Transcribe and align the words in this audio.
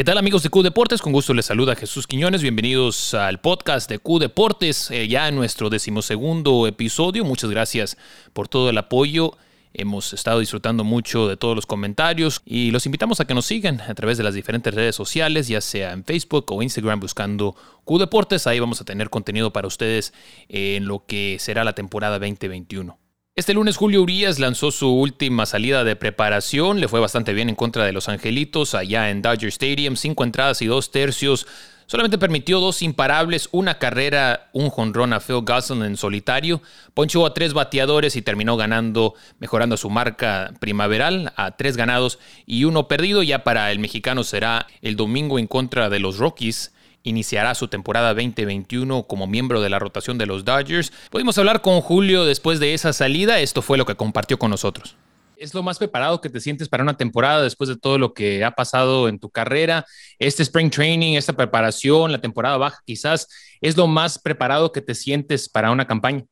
¿Qué 0.00 0.04
tal 0.04 0.16
amigos 0.16 0.42
de 0.42 0.48
Q 0.48 0.62
Deportes? 0.62 1.02
Con 1.02 1.12
gusto 1.12 1.34
les 1.34 1.44
saluda 1.44 1.76
Jesús 1.76 2.06
Quiñones. 2.06 2.40
Bienvenidos 2.40 3.12
al 3.12 3.38
podcast 3.38 3.86
de 3.90 3.98
Q 3.98 4.18
Deportes, 4.18 4.90
eh, 4.90 5.06
ya 5.08 5.28
en 5.28 5.36
nuestro 5.36 5.68
decimosegundo 5.68 6.66
episodio. 6.66 7.22
Muchas 7.22 7.50
gracias 7.50 7.98
por 8.32 8.48
todo 8.48 8.70
el 8.70 8.78
apoyo. 8.78 9.36
Hemos 9.74 10.14
estado 10.14 10.40
disfrutando 10.40 10.84
mucho 10.84 11.28
de 11.28 11.36
todos 11.36 11.54
los 11.54 11.66
comentarios 11.66 12.40
y 12.46 12.70
los 12.70 12.86
invitamos 12.86 13.20
a 13.20 13.26
que 13.26 13.34
nos 13.34 13.44
sigan 13.44 13.82
a 13.82 13.94
través 13.94 14.16
de 14.16 14.24
las 14.24 14.32
diferentes 14.32 14.72
redes 14.72 14.96
sociales, 14.96 15.48
ya 15.48 15.60
sea 15.60 15.92
en 15.92 16.02
Facebook 16.02 16.46
o 16.50 16.62
Instagram 16.62 16.98
buscando 16.98 17.54
Q 17.84 17.98
Deportes. 17.98 18.46
Ahí 18.46 18.58
vamos 18.58 18.80
a 18.80 18.86
tener 18.86 19.10
contenido 19.10 19.52
para 19.52 19.68
ustedes 19.68 20.14
en 20.48 20.86
lo 20.86 21.04
que 21.04 21.36
será 21.40 21.62
la 21.62 21.74
temporada 21.74 22.18
2021. 22.18 22.98
Este 23.36 23.54
lunes 23.54 23.76
Julio 23.76 24.02
Urias 24.02 24.40
lanzó 24.40 24.72
su 24.72 24.88
última 24.88 25.46
salida 25.46 25.84
de 25.84 25.94
preparación, 25.94 26.80
le 26.80 26.88
fue 26.88 26.98
bastante 26.98 27.32
bien 27.32 27.48
en 27.48 27.54
contra 27.54 27.84
de 27.84 27.92
los 27.92 28.08
Angelitos 28.08 28.74
allá 28.74 29.08
en 29.08 29.22
Dodger 29.22 29.50
Stadium, 29.50 29.94
cinco 29.94 30.24
entradas 30.24 30.60
y 30.62 30.66
dos 30.66 30.90
tercios. 30.90 31.46
Solamente 31.86 32.18
permitió 32.18 32.58
dos 32.58 32.82
imparables, 32.82 33.48
una 33.52 33.78
carrera, 33.78 34.50
un 34.52 34.68
jonrón 34.68 35.12
a 35.12 35.20
Phil 35.20 35.42
Gosselin 35.42 35.84
en 35.84 35.96
solitario. 35.96 36.60
Ponchó 36.92 37.24
a 37.24 37.32
tres 37.32 37.52
bateadores 37.52 38.16
y 38.16 38.22
terminó 38.22 38.56
ganando, 38.56 39.14
mejorando 39.38 39.76
su 39.76 39.90
marca 39.90 40.52
primaveral 40.58 41.32
a 41.36 41.56
tres 41.56 41.76
ganados 41.76 42.18
y 42.46 42.64
uno 42.64 42.88
perdido. 42.88 43.22
Ya 43.22 43.44
para 43.44 43.70
el 43.70 43.78
mexicano 43.78 44.24
será 44.24 44.66
el 44.82 44.96
domingo 44.96 45.38
en 45.38 45.46
contra 45.46 45.88
de 45.88 46.00
los 46.00 46.18
Rockies 46.18 46.72
iniciará 47.02 47.54
su 47.54 47.68
temporada 47.68 48.14
2021 48.14 49.04
como 49.04 49.26
miembro 49.26 49.60
de 49.60 49.70
la 49.70 49.78
rotación 49.78 50.18
de 50.18 50.26
los 50.26 50.44
Dodgers. 50.44 50.92
Pudimos 51.10 51.38
hablar 51.38 51.62
con 51.62 51.80
Julio 51.80 52.24
después 52.24 52.60
de 52.60 52.74
esa 52.74 52.92
salida, 52.92 53.40
esto 53.40 53.62
fue 53.62 53.78
lo 53.78 53.86
que 53.86 53.94
compartió 53.94 54.38
con 54.38 54.50
nosotros. 54.50 54.96
¿Es 55.36 55.54
lo 55.54 55.62
más 55.62 55.78
preparado 55.78 56.20
que 56.20 56.28
te 56.28 56.38
sientes 56.38 56.68
para 56.68 56.82
una 56.82 56.98
temporada 56.98 57.42
después 57.42 57.68
de 57.68 57.78
todo 57.78 57.96
lo 57.96 58.12
que 58.12 58.44
ha 58.44 58.50
pasado 58.50 59.08
en 59.08 59.18
tu 59.18 59.30
carrera? 59.30 59.86
Este 60.18 60.42
spring 60.42 60.70
training, 60.70 61.14
esta 61.14 61.32
preparación, 61.32 62.12
la 62.12 62.20
temporada 62.20 62.58
baja, 62.58 62.82
quizás 62.84 63.26
es 63.62 63.74
lo 63.74 63.86
más 63.86 64.18
preparado 64.18 64.70
que 64.70 64.82
te 64.82 64.94
sientes 64.94 65.48
para 65.48 65.70
una 65.70 65.86
campaña. 65.86 66.26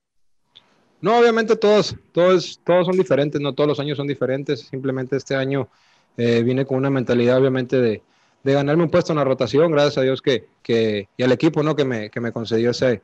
No, 1.01 1.17
obviamente 1.19 1.57
todos, 1.57 1.95
todos, 2.13 2.61
todos 2.67 2.87
son 2.87 2.99
diferentes, 2.99 3.41
no 3.41 3.55
todos 3.55 3.69
los 3.69 3.81
años 3.81 3.97
son 3.97 4.09
diferentes. 4.09 4.61
Simplemente 4.61 5.17
este 5.17 5.35
año 5.35 5.69
eh, 6.19 6.43
viene 6.43 6.67
con 6.67 6.77
una 6.77 6.91
mentalidad, 6.91 7.39
obviamente, 7.39 7.81
de, 7.81 8.03
de 8.43 8.53
ganarme 8.53 8.85
un 8.85 8.91
puesto 8.91 9.13
en 9.13 9.19
la 9.19 9.25
rotación, 9.25 9.71
gracias 9.71 9.99
a 9.99 10.03
Dios 10.03 10.23
que, 10.23 10.47
que 10.63 11.09
y 11.17 11.23
al 11.23 11.33
equipo 11.33 11.63
¿no? 11.63 11.75
que, 11.77 11.85
me, 11.85 12.11
que 12.11 12.21
me 12.21 12.33
concedió 12.33 12.71
ese, 12.71 13.03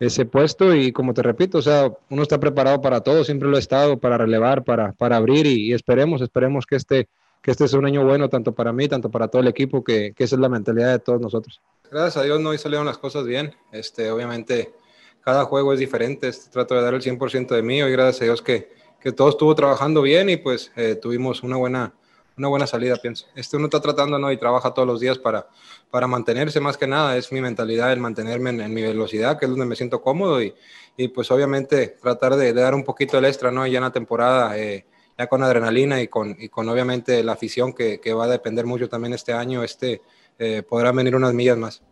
ese 0.00 0.24
puesto 0.26 0.74
y 0.74 0.92
como 0.92 1.14
te 1.14 1.22
repito, 1.22 1.58
o 1.58 1.62
sea, 1.62 1.92
uno 2.10 2.22
está 2.22 2.40
preparado 2.40 2.80
para 2.80 3.02
todo, 3.02 3.24
siempre 3.24 3.48
lo 3.48 3.56
he 3.56 3.60
estado, 3.60 3.98
para 3.98 4.18
relevar, 4.18 4.64
para, 4.64 4.92
para 4.92 5.16
abrir 5.16 5.46
y, 5.46 5.72
esperemos, 5.72 6.20
esperemos 6.20 6.66
que 6.66 6.76
este, 6.76 7.08
que 7.40 7.52
este 7.52 7.68
sea 7.68 7.78
un 7.78 7.86
año 7.86 8.04
bueno 8.04 8.28
tanto 8.28 8.52
para 8.52 8.72
mí, 8.72 8.88
tanto 8.88 9.10
para 9.10 9.28
todo 9.28 9.42
el 9.42 9.48
equipo, 9.48 9.84
que, 9.84 10.12
que 10.14 10.24
esa 10.24 10.36
es 10.36 10.40
la 10.40 10.48
mentalidad 10.48 10.92
de 10.92 10.98
todos 10.98 11.20
nosotros. 11.20 11.60
Gracias 11.90 12.16
a 12.16 12.22
Dios 12.24 12.40
no 12.40 12.50
hoy 12.50 12.58
salieron 12.58 12.86
las 12.86 12.98
cosas 12.98 13.24
bien, 13.26 13.54
este, 13.70 14.10
obviamente 14.10 14.72
cada 15.20 15.44
juego 15.44 15.72
es 15.72 15.78
diferente, 15.78 16.28
este, 16.28 16.50
trato 16.50 16.74
de 16.74 16.82
dar 16.82 16.94
el 16.94 17.02
100% 17.02 17.54
de 17.54 17.62
mí, 17.62 17.80
hoy 17.80 17.92
gracias 17.92 18.22
a 18.22 18.24
Dios 18.24 18.42
que, 18.42 18.72
que 19.00 19.12
todo 19.12 19.28
estuvo 19.28 19.54
trabajando 19.54 20.02
bien 20.02 20.28
y 20.30 20.36
pues 20.36 20.72
eh, 20.74 20.96
tuvimos 20.96 21.44
una 21.44 21.56
buena 21.56 21.94
una 22.36 22.48
buena 22.48 22.66
salida, 22.66 22.96
pienso. 22.96 23.26
Este 23.34 23.56
uno 23.56 23.66
está 23.66 23.80
tratando, 23.80 24.18
¿no? 24.18 24.32
Y 24.32 24.36
trabaja 24.36 24.72
todos 24.72 24.86
los 24.88 25.00
días 25.00 25.18
para, 25.18 25.46
para 25.90 26.06
mantenerse 26.06 26.60
más 26.60 26.76
que 26.76 26.86
nada. 26.86 27.16
Es 27.16 27.32
mi 27.32 27.40
mentalidad 27.40 27.92
el 27.92 28.00
mantenerme 28.00 28.50
en, 28.50 28.72
mi 28.72 28.82
velocidad, 28.82 29.38
que 29.38 29.46
es 29.46 29.50
donde 29.50 29.66
me 29.66 29.76
siento 29.76 30.02
cómodo 30.02 30.42
y, 30.42 30.54
y 30.96 31.08
pues 31.08 31.30
obviamente 31.30 31.96
tratar 32.00 32.36
de, 32.36 32.52
dar 32.52 32.74
un 32.74 32.84
poquito 32.84 33.18
el 33.18 33.24
extra, 33.24 33.50
¿no? 33.50 33.66
Ya 33.66 33.78
en 33.78 33.84
la 33.84 33.92
temporada, 33.92 34.58
eh, 34.58 34.86
ya 35.18 35.26
con 35.26 35.42
adrenalina 35.42 36.00
y 36.00 36.08
con, 36.08 36.36
y 36.38 36.48
con 36.48 36.68
obviamente 36.68 37.22
la 37.22 37.32
afición 37.32 37.72
que, 37.72 38.00
va 38.14 38.24
a 38.24 38.28
depender 38.28 38.66
mucho 38.66 38.88
también 38.88 39.12
este 39.12 39.32
año, 39.32 39.62
este, 39.62 40.02
eh, 40.38 40.62
podrán 40.62 40.96
venir 40.96 41.14
unas 41.14 41.34
millas 41.34 41.58
más. 41.58 41.82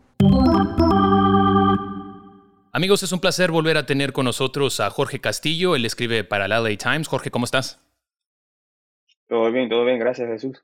Amigos, 2.72 3.02
es 3.02 3.11
un 3.11 3.18
placer 3.18 3.50
volver 3.50 3.77
a 3.77 3.84
tener 3.84 4.12
con 4.12 4.24
nosotros 4.24 4.78
a 4.78 4.91
Jorge 4.91 5.20
Castillo. 5.20 5.74
Él 5.74 5.84
escribe 5.84 6.23
para 6.23 6.46
la 6.46 6.61
LA 6.61 6.77
Times. 6.77 7.08
Jorge, 7.08 7.30
¿cómo 7.30 7.45
estás? 7.45 7.80
Todo 9.30 9.52
bien, 9.52 9.68
todo 9.68 9.85
bien, 9.85 10.01
gracias 10.01 10.29
Jesús. 10.29 10.61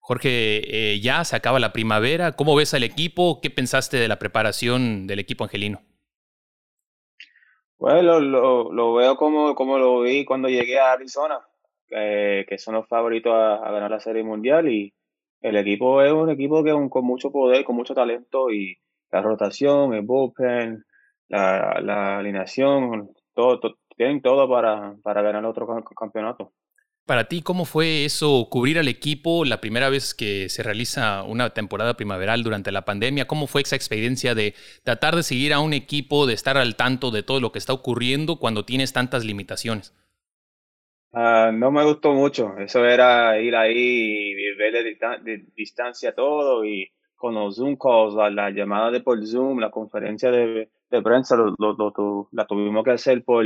Jorge, 0.00 0.92
eh, 0.92 1.00
ya 1.00 1.24
se 1.24 1.34
acaba 1.34 1.58
la 1.58 1.72
primavera. 1.72 2.32
¿Cómo 2.32 2.54
ves 2.54 2.74
al 2.74 2.82
equipo? 2.82 3.40
¿Qué 3.40 3.48
pensaste 3.48 3.96
de 3.96 4.06
la 4.06 4.18
preparación 4.18 5.06
del 5.06 5.18
equipo 5.18 5.44
angelino? 5.44 5.80
Bueno, 7.78 8.20
lo, 8.20 8.70
lo, 8.70 8.92
veo 8.92 9.16
como, 9.16 9.54
como 9.54 9.78
lo 9.78 10.02
vi 10.02 10.26
cuando 10.26 10.50
llegué 10.50 10.78
a 10.78 10.92
Arizona, 10.92 11.40
que 11.88 12.58
son 12.58 12.74
los 12.74 12.86
favoritos 12.86 13.32
a, 13.32 13.70
ganar 13.70 13.90
la 13.90 13.98
Serie 13.98 14.22
Mundial 14.22 14.68
y 14.68 14.92
el 15.40 15.56
equipo 15.56 16.02
es 16.02 16.12
un 16.12 16.28
equipo 16.28 16.62
que 16.62 16.72
con 16.90 17.06
mucho 17.06 17.32
poder, 17.32 17.64
con 17.64 17.76
mucho 17.76 17.94
talento 17.94 18.50
y 18.50 18.76
la 19.10 19.22
rotación, 19.22 19.94
el 19.94 20.02
bullpen, 20.02 20.84
la, 21.28 21.80
la 21.80 22.18
alineación, 22.18 23.10
todo, 23.32 23.58
tienen 23.96 24.20
todo 24.20 24.46
para, 24.50 24.96
para 25.02 25.22
ganar 25.22 25.46
otro 25.46 25.66
campeonato. 25.96 26.52
Para 27.04 27.24
ti, 27.24 27.42
¿cómo 27.42 27.64
fue 27.64 28.04
eso, 28.04 28.46
cubrir 28.48 28.78
al 28.78 28.86
equipo 28.86 29.44
la 29.44 29.60
primera 29.60 29.88
vez 29.88 30.14
que 30.14 30.48
se 30.48 30.62
realiza 30.62 31.24
una 31.24 31.50
temporada 31.50 31.94
primaveral 31.94 32.44
durante 32.44 32.70
la 32.70 32.84
pandemia? 32.84 33.26
¿Cómo 33.26 33.48
fue 33.48 33.62
esa 33.62 33.74
experiencia 33.74 34.36
de 34.36 34.54
tratar 34.84 35.16
de 35.16 35.24
seguir 35.24 35.52
a 35.52 35.58
un 35.58 35.72
equipo, 35.72 36.26
de 36.26 36.34
estar 36.34 36.56
al 36.56 36.76
tanto 36.76 37.10
de 37.10 37.24
todo 37.24 37.40
lo 37.40 37.50
que 37.50 37.58
está 37.58 37.72
ocurriendo 37.72 38.38
cuando 38.38 38.64
tienes 38.64 38.92
tantas 38.92 39.24
limitaciones? 39.24 39.92
Ah, 41.12 41.50
no 41.52 41.72
me 41.72 41.84
gustó 41.84 42.12
mucho. 42.12 42.56
Eso 42.58 42.84
era 42.86 43.36
ir 43.40 43.56
ahí 43.56 44.30
y 44.30 44.54
ver 44.54 44.72
de, 45.24 45.44
distancia 45.56 46.14
todo 46.14 46.64
y 46.64 46.92
con 47.16 47.34
los 47.34 47.56
Zoom 47.56 47.76
calls, 47.76 48.14
la, 48.14 48.30
la 48.30 48.50
llamada 48.50 48.92
de 48.92 49.00
por 49.00 49.24
Zoom, 49.26 49.58
la 49.58 49.70
conferencia 49.72 50.30
de, 50.30 50.68
prensa, 51.02 51.36
la 52.30 52.46
tuvimos 52.46 52.84
que 52.84 52.90
hacer 52.92 53.24
por 53.24 53.44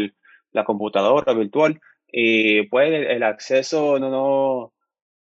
la 0.53 0.65
computadora 0.65 1.33
virtual 1.33 1.81
y 2.09 2.62
pues 2.69 2.93
el, 2.93 3.22
acceso 3.22 3.99
no, 3.99 4.11
no, 4.11 4.72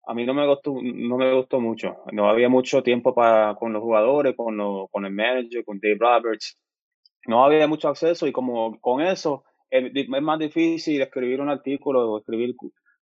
a 0.05 0.13
mí 0.13 0.25
no 0.25 0.33
me 0.33 0.47
gustó, 0.47 0.75
no 0.81 1.17
me 1.17 1.33
gustó 1.33 1.59
mucho. 1.59 1.97
No 2.11 2.29
había 2.29 2.49
mucho 2.49 2.83
tiempo 2.83 3.13
para, 3.13 3.55
con 3.55 3.73
los 3.73 3.81
jugadores, 3.81 4.35
con, 4.35 4.57
lo, 4.57 4.87
con 4.91 5.05
el 5.05 5.11
manager, 5.11 5.65
con 5.65 5.79
Dave 5.79 5.97
Roberts. 5.99 6.57
No 7.27 7.43
había 7.43 7.67
mucho 7.67 7.89
acceso 7.89 8.27
y 8.27 8.31
como 8.31 8.79
con 8.79 9.01
eso 9.01 9.43
es, 9.69 10.09
más 10.09 10.39
difícil 10.39 11.01
escribir 11.01 11.41
un 11.41 11.49
artículo 11.49 12.11
o 12.11 12.19
escribir 12.19 12.55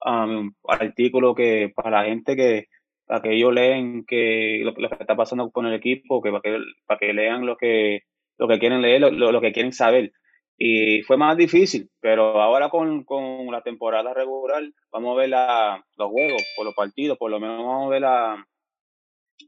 um, 0.05 0.53
artículo 0.67 1.35
que 1.35 1.71
para 1.75 2.01
la 2.01 2.05
gente 2.05 2.35
que 2.35 2.65
para 3.05 3.21
que 3.21 3.35
ellos 3.35 3.53
leen 3.53 4.03
que 4.05 4.61
lo, 4.63 4.73
que 4.73 4.87
está 4.99 5.15
pasando 5.15 5.51
con 5.51 5.67
el 5.67 5.75
equipo, 5.75 6.23
que 6.23 6.31
para 6.31 6.41
que, 6.41 6.57
para 6.87 6.99
que 6.99 7.13
lean 7.13 7.45
lo 7.45 7.55
que 7.55 7.99
lo 8.37 8.47
que 8.47 8.59
quieren 8.59 8.81
leer, 8.81 9.01
lo 9.01 9.41
que 9.41 9.51
quieren 9.51 9.71
saber. 9.71 10.11
Y 10.57 11.01
fue 11.03 11.17
más 11.17 11.35
difícil, 11.35 11.89
pero 11.99 12.41
ahora 12.41 12.69
con, 12.69 13.03
con 13.03 13.47
la 13.51 13.61
temporada 13.61 14.13
regular 14.13 14.63
vamos 14.89 15.13
a 15.13 15.19
ver 15.19 15.29
la, 15.29 15.85
los 15.97 16.09
juegos, 16.09 16.43
por 16.55 16.65
los 16.65 16.73
partidos, 16.73 17.17
por 17.17 17.29
lo 17.29 17.39
menos 17.39 17.57
vamos 17.57 17.87
a 17.87 17.89
ver 17.89 18.01
la... 18.01 18.47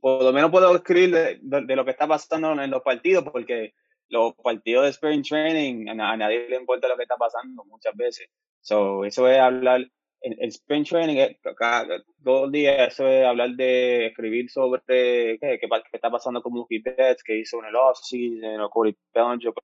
Por 0.01 0.22
lo 0.22 0.34
menos 0.34 0.51
puedo 0.51 0.75
escribir 0.75 1.40
de, 1.41 1.75
lo 1.75 1.85
que 1.85 1.91
está 1.91 2.07
pasando 2.07 2.62
en 2.62 2.69
los 2.69 2.81
partidos, 2.81 3.23
porque 3.23 3.73
los 4.09 4.34
partidos 4.35 4.84
de 4.84 4.90
Spring 4.90 5.23
Training 5.23 5.88
a, 5.88 6.18
nadie 6.18 6.50
le 6.50 6.57
importa 6.57 6.90
lo 6.90 6.97
que 6.97 7.03
está 7.03 7.16
pasando 7.16 7.63
muchas 7.63 7.95
veces. 7.95 8.28
So, 8.59 9.06
eso 9.06 9.29
es 9.29 9.39
hablar, 9.39 9.89
el, 10.19 10.50
Spring 10.50 10.84
Training, 10.84 11.16
es, 11.16 11.38
cada, 11.56 12.03
dos 12.18 12.51
días, 12.51 12.91
eso 12.91 13.07
es 13.07 13.25
hablar 13.25 13.51
de 13.51 14.07
escribir 14.07 14.50
sobre 14.50 14.81
qué, 14.85 15.38
qué, 15.39 15.57
qué 15.57 15.69
está 15.94 16.12
pasando 16.12 16.41
con 16.41 16.51
Mookie 16.51 16.79
Betts, 16.79 17.24
qué 17.24 17.38
hizo 17.38 17.59
en 17.59 17.68
el 17.68 17.75
off-season, 17.78 18.69
con 18.69 18.94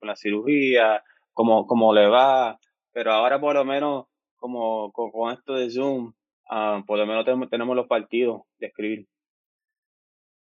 la 0.07 0.15
cirugía, 0.15 1.03
cómo, 1.33 1.94
le 1.94 2.07
va, 2.07 2.59
pero 2.91 3.11
ahora 3.13 3.39
por 3.39 3.55
lo 3.55 3.66
menos 3.66 4.05
como 4.35 4.91
con, 4.91 5.31
esto 5.31 5.53
de 5.53 5.69
Zoom, 5.69 6.13
ah, 6.49 6.83
por 6.85 6.97
lo 6.97 7.05
menos 7.05 7.25
tenemos, 7.49 7.75
los 7.75 7.88
partidos 7.88 8.41
de 8.59 8.67
escribir. 8.67 9.07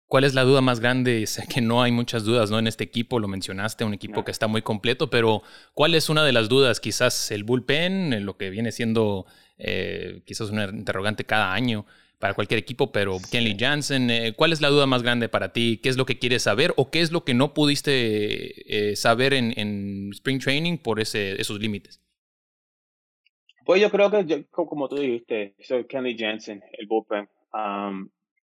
¿Cuál 0.09 0.25
es 0.25 0.35
la 0.35 0.45
duda 0.45 0.61
más 0.61 0.81
grande? 0.81 1.27
Sé 1.27 1.47
que 1.47 1.61
no 1.61 1.83
hay 1.83 1.93
muchas 1.93 2.25
dudas 2.25 2.51
¿no? 2.51 2.59
en 2.59 2.67
este 2.67 2.85
equipo, 2.85 3.19
lo 3.19 3.29
mencionaste, 3.29 3.85
un 3.85 3.95
equipo 3.95 4.25
que 4.25 4.31
está 4.31 4.47
muy 4.47 4.63
completo, 4.63 5.11
pero 5.11 5.43
¿cuál 5.75 5.95
es 5.95 6.09
una 6.09 6.25
de 6.25 6.33
las 6.33 6.49
dudas? 6.49 6.81
Quizás 6.81 7.31
el 7.31 7.45
bullpen, 7.45 8.25
lo 8.25 8.37
que 8.37 8.51
viene 8.51 8.73
siendo 8.73 9.27
eh, 9.59 10.23
quizás 10.27 10.51
un 10.51 10.61
interrogante 10.61 11.25
cada 11.25 11.53
año 11.53 11.87
para 12.19 12.35
cualquier 12.35 12.59
equipo, 12.59 12.93
pero 12.93 13.19
Kenley 13.31 13.57
Jansen, 13.59 14.11
eh, 14.11 14.33
¿cuál 14.35 14.53
es 14.53 14.61
la 14.61 14.69
duda 14.69 14.87
más 14.87 15.03
grande 15.03 15.29
para 15.29 15.53
ti? 15.53 15.81
¿Qué 15.83 15.89
es 15.89 15.97
lo 15.97 16.07
que 16.07 16.19
quieres 16.19 16.43
saber 16.43 16.73
o 16.77 16.91
qué 16.91 17.01
es 17.01 17.13
lo 17.13 17.25
que 17.25 17.35
no 17.35 17.53
pudiste 17.53 18.91
eh, 18.91 18.97
saber 18.97 19.35
en, 19.35 20.11
Spring 20.13 20.41
Training 20.41 20.79
por 20.79 21.01
ese, 21.01 21.41
esos 21.41 21.61
límites? 21.61 22.03
Pues 23.65 23.81
yo 23.81 23.91
creo 23.91 24.11
que, 24.11 24.47
como 24.51 24.89
tú 24.89 24.97
dijiste, 24.97 25.55
soy 25.61 25.85
Kenley 25.85 26.17
Jansen, 26.17 26.63
el 26.73 26.87
bullpen. 26.87 27.29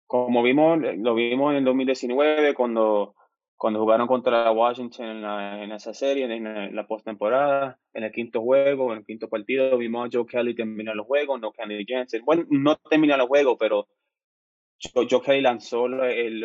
como 0.06 0.42
vimos, 0.42 0.78
lo 0.98 1.14
vimos 1.14 1.52
en 1.52 1.58
el 1.58 1.64
2019 1.64 2.54
cuando 2.54 3.14
cuando 3.62 3.78
jugaron 3.78 4.08
contra 4.08 4.50
Washington 4.50 5.24
en, 5.24 5.70
esa 5.70 5.94
serie, 5.94 6.24
en, 6.24 6.74
la 6.74 6.84
postemporada, 6.84 7.78
en 7.94 8.02
el 8.02 8.10
quinto 8.10 8.40
juego, 8.40 8.90
en 8.90 8.98
el 8.98 9.04
quinto 9.04 9.28
partido, 9.28 9.78
vimos 9.78 10.04
a 10.04 10.10
Joe 10.12 10.26
Kelly 10.26 10.56
terminar 10.56 10.96
los 10.96 11.06
juegos, 11.06 11.40
no 11.40 11.52
Kenny 11.52 11.84
Jensen. 11.86 12.24
Bueno, 12.24 12.44
no 12.50 12.74
terminar 12.74 13.18
los 13.18 13.28
juegos, 13.28 13.56
pero 13.60 13.86
Joe, 14.92 15.06
Kelly 15.24 15.42
lanzó 15.42 15.86
el, 15.86 16.40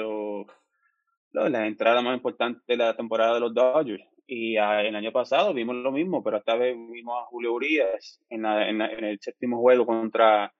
la 1.31 1.65
entrada 1.65 2.03
más 2.03 2.17
importante 2.17 2.61
de 2.67 2.77
la 2.77 2.95
temporada 2.95 3.33
de 3.33 3.39
los 3.39 3.51
Dodgers. 3.55 4.05
Y 4.27 4.57
ah, 4.57 4.83
el 4.83 4.95
año 4.95 5.11
pasado 5.11 5.55
vimos 5.55 5.75
lo 5.77 5.91
mismo, 5.91 6.23
pero 6.23 6.37
esta 6.37 6.55
vez 6.55 6.77
vimos 6.77 7.19
a 7.19 7.25
Julio 7.25 7.51
Urias 7.51 8.21
en, 8.29 8.45
en, 8.45 8.79
el 8.79 9.17
séptimo 9.19 9.57
juego 9.59 9.87
contra, 9.87 10.53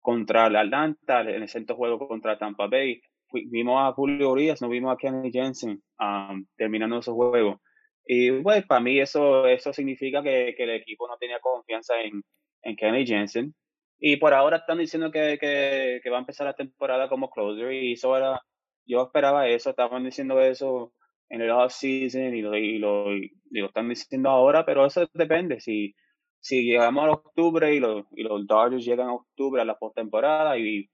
contra 0.00 0.48
la 0.48 0.60
Atlanta, 0.60 1.20
en 1.20 1.42
el 1.42 1.48
sexto 1.50 1.76
juego 1.76 2.08
contra 2.08 2.38
Tampa 2.38 2.66
Bay. 2.66 2.98
Vimos 3.32 3.76
a 3.80 3.92
Julio 3.92 4.30
Urias, 4.30 4.62
no 4.62 4.68
vimos 4.68 4.92
a 4.92 4.96
Kenny 4.96 5.30
Jensen 5.30 5.82
um, 6.00 6.46
terminando 6.56 6.98
esos 6.98 7.14
juegos. 7.14 7.60
Y 8.06 8.32
pues 8.42 8.66
para 8.66 8.80
mí 8.80 8.98
eso, 8.98 9.46
eso 9.46 9.72
significa 9.72 10.22
que, 10.22 10.54
que 10.56 10.64
el 10.64 10.70
equipo 10.70 11.06
no 11.08 11.16
tenía 11.18 11.38
confianza 11.40 12.00
en, 12.00 12.22
en 12.62 12.76
Kenny 12.76 13.06
Jensen. 13.06 13.54
Y 13.98 14.16
por 14.16 14.32
ahora 14.32 14.58
están 14.58 14.78
diciendo 14.78 15.10
que, 15.10 15.38
que, 15.38 16.10
va 16.10 16.16
a 16.16 16.20
empezar 16.20 16.46
la 16.46 16.54
temporada 16.54 17.08
como 17.08 17.30
closer 17.30 17.72
y 17.72 17.92
eso 17.94 18.16
era, 18.16 18.40
yo 18.86 19.02
esperaba 19.02 19.48
eso, 19.48 19.70
estaban 19.70 20.04
diciendo 20.04 20.40
eso 20.40 20.92
en 21.28 21.42
el 21.42 21.50
off-season 21.50 22.34
y 22.34 22.42
lo, 22.42 22.56
y, 22.56 22.78
lo, 22.78 23.06
lo 23.50 23.66
están 23.66 23.88
diciendo 23.88 24.30
ahora, 24.30 24.64
pero 24.64 24.86
eso 24.86 25.06
depende. 25.12 25.60
Si, 25.60 25.94
si 26.40 26.62
llegamos 26.64 27.04
a 27.04 27.10
octubre 27.12 27.74
y, 27.74 27.80
los 27.80 28.04
y 28.16 28.22
los 28.22 28.46
Dodgers 28.46 28.84
llegan 28.84 29.08
a 29.08 29.14
octubre 29.14 29.60
a 29.60 29.64
la 29.64 29.78
postemporada 29.78 30.56
y 30.58 30.88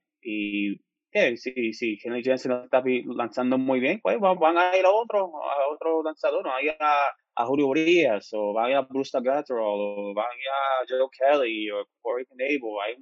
¿qué? 1.15 1.37
si, 1.37 1.73
si 1.73 1.97
Kenny 1.97 2.21
Jensen 2.21 2.51
está 2.51 2.83
lanzando 3.05 3.57
muy 3.57 3.79
bien, 3.79 3.99
pues 4.01 4.19
van 4.19 4.57
a 4.57 4.77
ir 4.77 4.85
a 4.85 4.91
otro, 4.91 5.31
a 5.41 5.73
otro 5.73 6.03
lanzador, 6.03 6.43
van 6.43 6.57
a 6.57 6.61
ir 6.61 6.75
a, 6.79 7.45
Julio 7.45 7.67
Urias, 7.67 8.29
o 8.33 8.53
van 8.53 8.65
a 8.65 8.69
ir 8.71 8.75
a 8.75 8.81
Bruce 8.81 9.17
Gatterall, 9.21 9.79
o 9.79 10.13
van 10.13 10.25
a 10.25 10.85
Joe 10.87 11.07
Kelly, 11.11 11.71
o 11.71 11.85
Corey 12.01 12.25
Knable, 12.25 12.81
hay, 12.85 12.95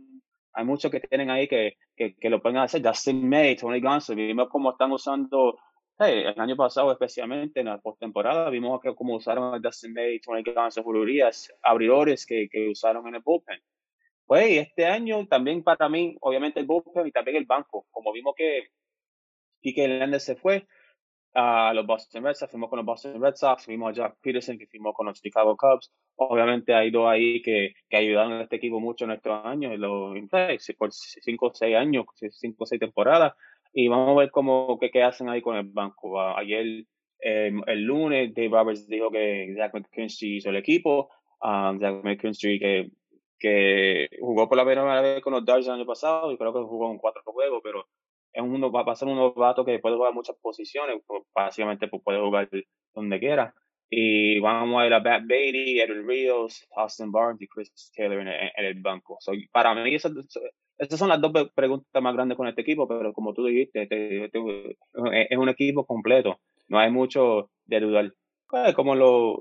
hay 0.53 0.65
muchos 0.65 0.91
que 0.91 0.99
tienen 0.99 1.29
ahí 1.31 1.47
que, 1.47 1.77
que, 1.95 2.15
que 2.15 2.29
lo 2.29 2.41
pueden 2.41 2.57
hacer, 2.57 2.85
Justin 2.85 3.27
May, 3.27 3.55
Tony 3.55 3.81
Gonsolin, 3.81 4.27
vimos 4.27 4.47
cómo 4.49 4.71
están 4.71 4.91
usando 4.91 5.57
el 5.99 6.39
año 6.39 6.55
pasado, 6.55 6.91
especialmente 6.91 7.61
en 7.61 7.67
la 7.67 7.79
postemporada, 7.79 8.49
vimos 8.49 8.79
que 8.81 8.93
como 8.95 9.15
usaron 9.15 9.55
a 9.55 9.59
Dustin 9.59 9.93
May, 9.93 10.19
Tony 10.19 10.43
Gonzalez, 10.43 10.85
Urias, 10.85 11.53
abridores 11.61 12.25
que, 12.25 12.47
que 12.51 12.69
usaron 12.69 13.07
en 13.07 13.15
el 13.15 13.21
bullpen. 13.21 13.59
Pues 14.33 14.67
este 14.67 14.87
año 14.87 15.27
también 15.27 15.61
para 15.61 15.87
mí, 15.87 16.17
obviamente 16.19 16.59
el 16.59 16.65
bullpen 16.65 17.05
y 17.05 17.11
también 17.11 17.37
el 17.37 17.45
banco. 17.45 17.85
Como 17.91 18.11
vimos 18.11 18.33
que 18.35 18.63
Kike 19.61 19.83
Hernández 19.83 20.23
se 20.23 20.35
fue 20.35 20.65
a 21.35 21.71
los 21.75 21.85
Boston 21.85 22.23
Red 22.23 22.33
Sox, 22.33 22.49
firmó 22.49 22.67
con 22.67 22.77
los 22.77 22.85
Boston 22.87 23.21
Red 23.21 23.35
Sox, 23.35 23.67
vimos 23.67 23.91
a 23.91 23.93
Jack 23.93 24.17
Peterson 24.23 24.57
que 24.57 24.65
firmó 24.65 24.91
con 24.91 25.05
los 25.05 25.21
Chicago 25.21 25.55
Cubs. 25.55 25.93
Obviamente 26.15 26.73
hay 26.73 26.89
dos 26.89 27.07
ahí 27.07 27.43
que, 27.43 27.75
que 27.87 27.95
ayudaron 27.95 28.31
a 28.33 28.41
este 28.41 28.55
equipo 28.55 28.79
mucho 28.79 29.05
en 29.05 29.11
estos 29.11 29.45
años, 29.45 29.77
los, 29.77 30.17
por 30.79 30.91
cinco 30.91 31.49
o 31.49 31.53
seis 31.53 31.75
años, 31.75 32.07
cinco 32.31 32.63
o 32.63 32.65
seis 32.65 32.79
temporadas 32.79 33.33
y 33.71 33.87
vamos 33.87 34.17
a 34.17 34.19
ver 34.21 34.31
cómo 34.31 34.79
qué, 34.79 34.89
qué 34.89 35.03
hacen 35.03 35.29
ahí 35.29 35.43
con 35.43 35.57
el 35.57 35.67
banco. 35.67 36.19
Ayer, 36.19 36.87
eh, 37.19 37.51
el 37.67 37.83
lunes, 37.83 38.33
Dave 38.33 38.49
Roberts 38.49 38.87
dijo 38.87 39.11
que 39.11 39.53
Zach 39.55 39.75
McKinstry 39.75 40.37
hizo 40.37 40.49
el 40.49 40.55
equipo. 40.55 41.11
Um, 41.39 41.79
Zach 41.79 42.03
McKinstry 42.03 42.57
que, 42.57 42.89
que 43.39 44.07
jugó 44.19 44.47
por 44.47 44.57
la 44.57 44.65
primera 44.65 45.01
vez 45.01 45.21
con 45.21 45.33
los 45.33 45.45
Dodgers 45.45 45.67
el 45.67 45.73
año 45.73 45.85
pasado 45.85 46.31
y 46.31 46.37
creo 46.37 46.53
que 46.53 46.61
jugó 46.61 46.91
en 46.91 46.97
cuatro 46.97 47.21
juegos, 47.25 47.61
pero 47.63 47.85
es 48.33 48.41
uno, 48.41 48.71
va 48.71 48.83
a 48.91 48.95
ser 48.95 49.07
un 49.07 49.15
novato 49.15 49.63
que 49.63 49.79
puede 49.79 49.95
jugar 49.95 50.13
muchas 50.13 50.35
posiciones, 50.41 51.01
pues, 51.05 51.23
básicamente 51.33 51.87
pues, 51.87 52.01
puede 52.03 52.19
jugar 52.19 52.49
donde 52.93 53.19
quiera. 53.19 53.53
Y 53.89 54.39
vamos 54.39 54.79
a 54.79 54.83
ver 54.83 54.93
a 54.93 54.99
Bat 54.99 55.23
Beatty, 55.25 55.79
Edward 55.79 56.07
Rios, 56.07 56.67
Austin 56.75 57.11
Barnes 57.11 57.41
y 57.41 57.47
Chris 57.47 57.91
Taylor 57.95 58.19
en 58.21 58.27
el, 58.27 58.81
banco. 58.81 59.19
para 59.51 59.75
mí, 59.75 59.93
eso, 59.93 60.09
estas 60.79 60.97
son 60.97 61.09
las 61.09 61.21
dos 61.21 61.31
preguntas 61.53 62.01
más 62.01 62.15
grandes 62.15 62.35
con 62.35 62.47
este 62.47 62.61
equipo, 62.61 62.87
pero 62.87 63.13
como 63.13 63.33
tú 63.33 63.45
dijiste, 63.45 63.87
es 63.89 65.37
un 65.37 65.49
equipo 65.49 65.85
completo. 65.85 66.39
No 66.67 66.79
hay 66.79 66.89
mucho 66.91 67.51
de 67.65 67.79
dudar. 67.79 68.13
Pues, 68.53 68.75
como 68.75 68.93
los, 68.93 69.39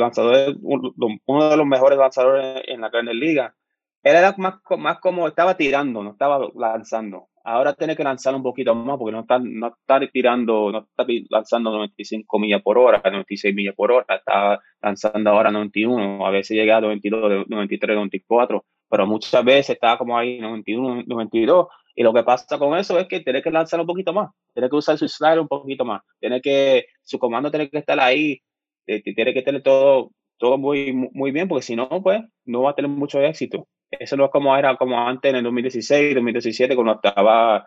lanzadores, 0.00 0.56
uno 0.60 1.48
de 1.48 1.56
los 1.56 1.66
mejores 1.66 1.96
lanzadores 1.96 2.60
en 2.66 2.80
la 2.80 2.88
Grandes 2.88 3.14
Liga, 3.14 3.54
él 4.02 4.16
era 4.16 4.34
más, 4.36 4.54
más 4.76 4.98
como 4.98 5.28
estaba 5.28 5.56
tirando, 5.56 6.02
no 6.02 6.10
estaba 6.10 6.44
lanzando. 6.56 7.28
Ahora 7.44 7.74
tiene 7.74 7.94
que 7.94 8.02
lanzar 8.02 8.34
un 8.34 8.42
poquito 8.42 8.74
más 8.74 8.98
porque 8.98 9.12
no 9.12 9.20
está, 9.20 9.38
no 9.38 9.68
está 9.68 10.00
tirando, 10.12 10.72
no 10.72 10.78
está 10.80 11.06
lanzando 11.30 11.70
95 11.70 12.38
millas 12.40 12.62
por 12.62 12.78
hora, 12.78 13.00
96 13.04 13.54
millas 13.54 13.76
por 13.76 13.92
hora, 13.92 14.16
está 14.16 14.58
lanzando 14.82 15.30
ahora 15.30 15.52
91, 15.52 16.26
a 16.26 16.30
veces 16.30 16.56
llega 16.56 16.78
a 16.78 16.80
92, 16.80 17.46
93, 17.48 17.94
94 17.94 18.64
pero 18.88 19.06
muchas 19.06 19.44
veces 19.44 19.70
está 19.70 19.98
como 19.98 20.18
ahí 20.18 20.40
91, 20.40 21.04
92. 21.06 21.68
Y 21.98 22.02
lo 22.02 22.12
que 22.12 22.22
pasa 22.22 22.58
con 22.58 22.78
eso 22.78 22.98
es 22.98 23.08
que 23.08 23.20
tiene 23.20 23.42
que 23.42 23.50
lanzar 23.50 23.80
un 23.80 23.86
poquito 23.86 24.12
más, 24.12 24.30
tiene 24.52 24.68
que 24.68 24.76
usar 24.76 24.98
su 24.98 25.08
slider 25.08 25.40
un 25.40 25.48
poquito 25.48 25.82
más, 25.82 26.02
tiene 26.20 26.42
que, 26.42 26.88
su 27.02 27.18
comando 27.18 27.50
tiene 27.50 27.70
que 27.70 27.78
estar 27.78 27.98
ahí, 27.98 28.42
eh, 28.86 29.02
tiene 29.02 29.32
que 29.32 29.40
tener 29.40 29.62
todo, 29.62 30.10
todo 30.36 30.58
muy, 30.58 30.92
muy 30.92 31.30
bien, 31.30 31.48
porque 31.48 31.62
si 31.62 31.74
no, 31.74 31.88
pues 32.02 32.20
no 32.44 32.62
va 32.62 32.72
a 32.72 32.74
tener 32.74 32.90
mucho 32.90 33.18
éxito. 33.22 33.66
Eso 33.90 34.14
no 34.16 34.26
es 34.26 34.30
como 34.30 34.54
era 34.54 34.76
como 34.76 35.00
antes 35.08 35.30
en 35.30 35.36
el 35.36 35.44
2016, 35.44 36.14
2017, 36.14 36.74
cuando 36.74 37.00
estaba 37.02 37.66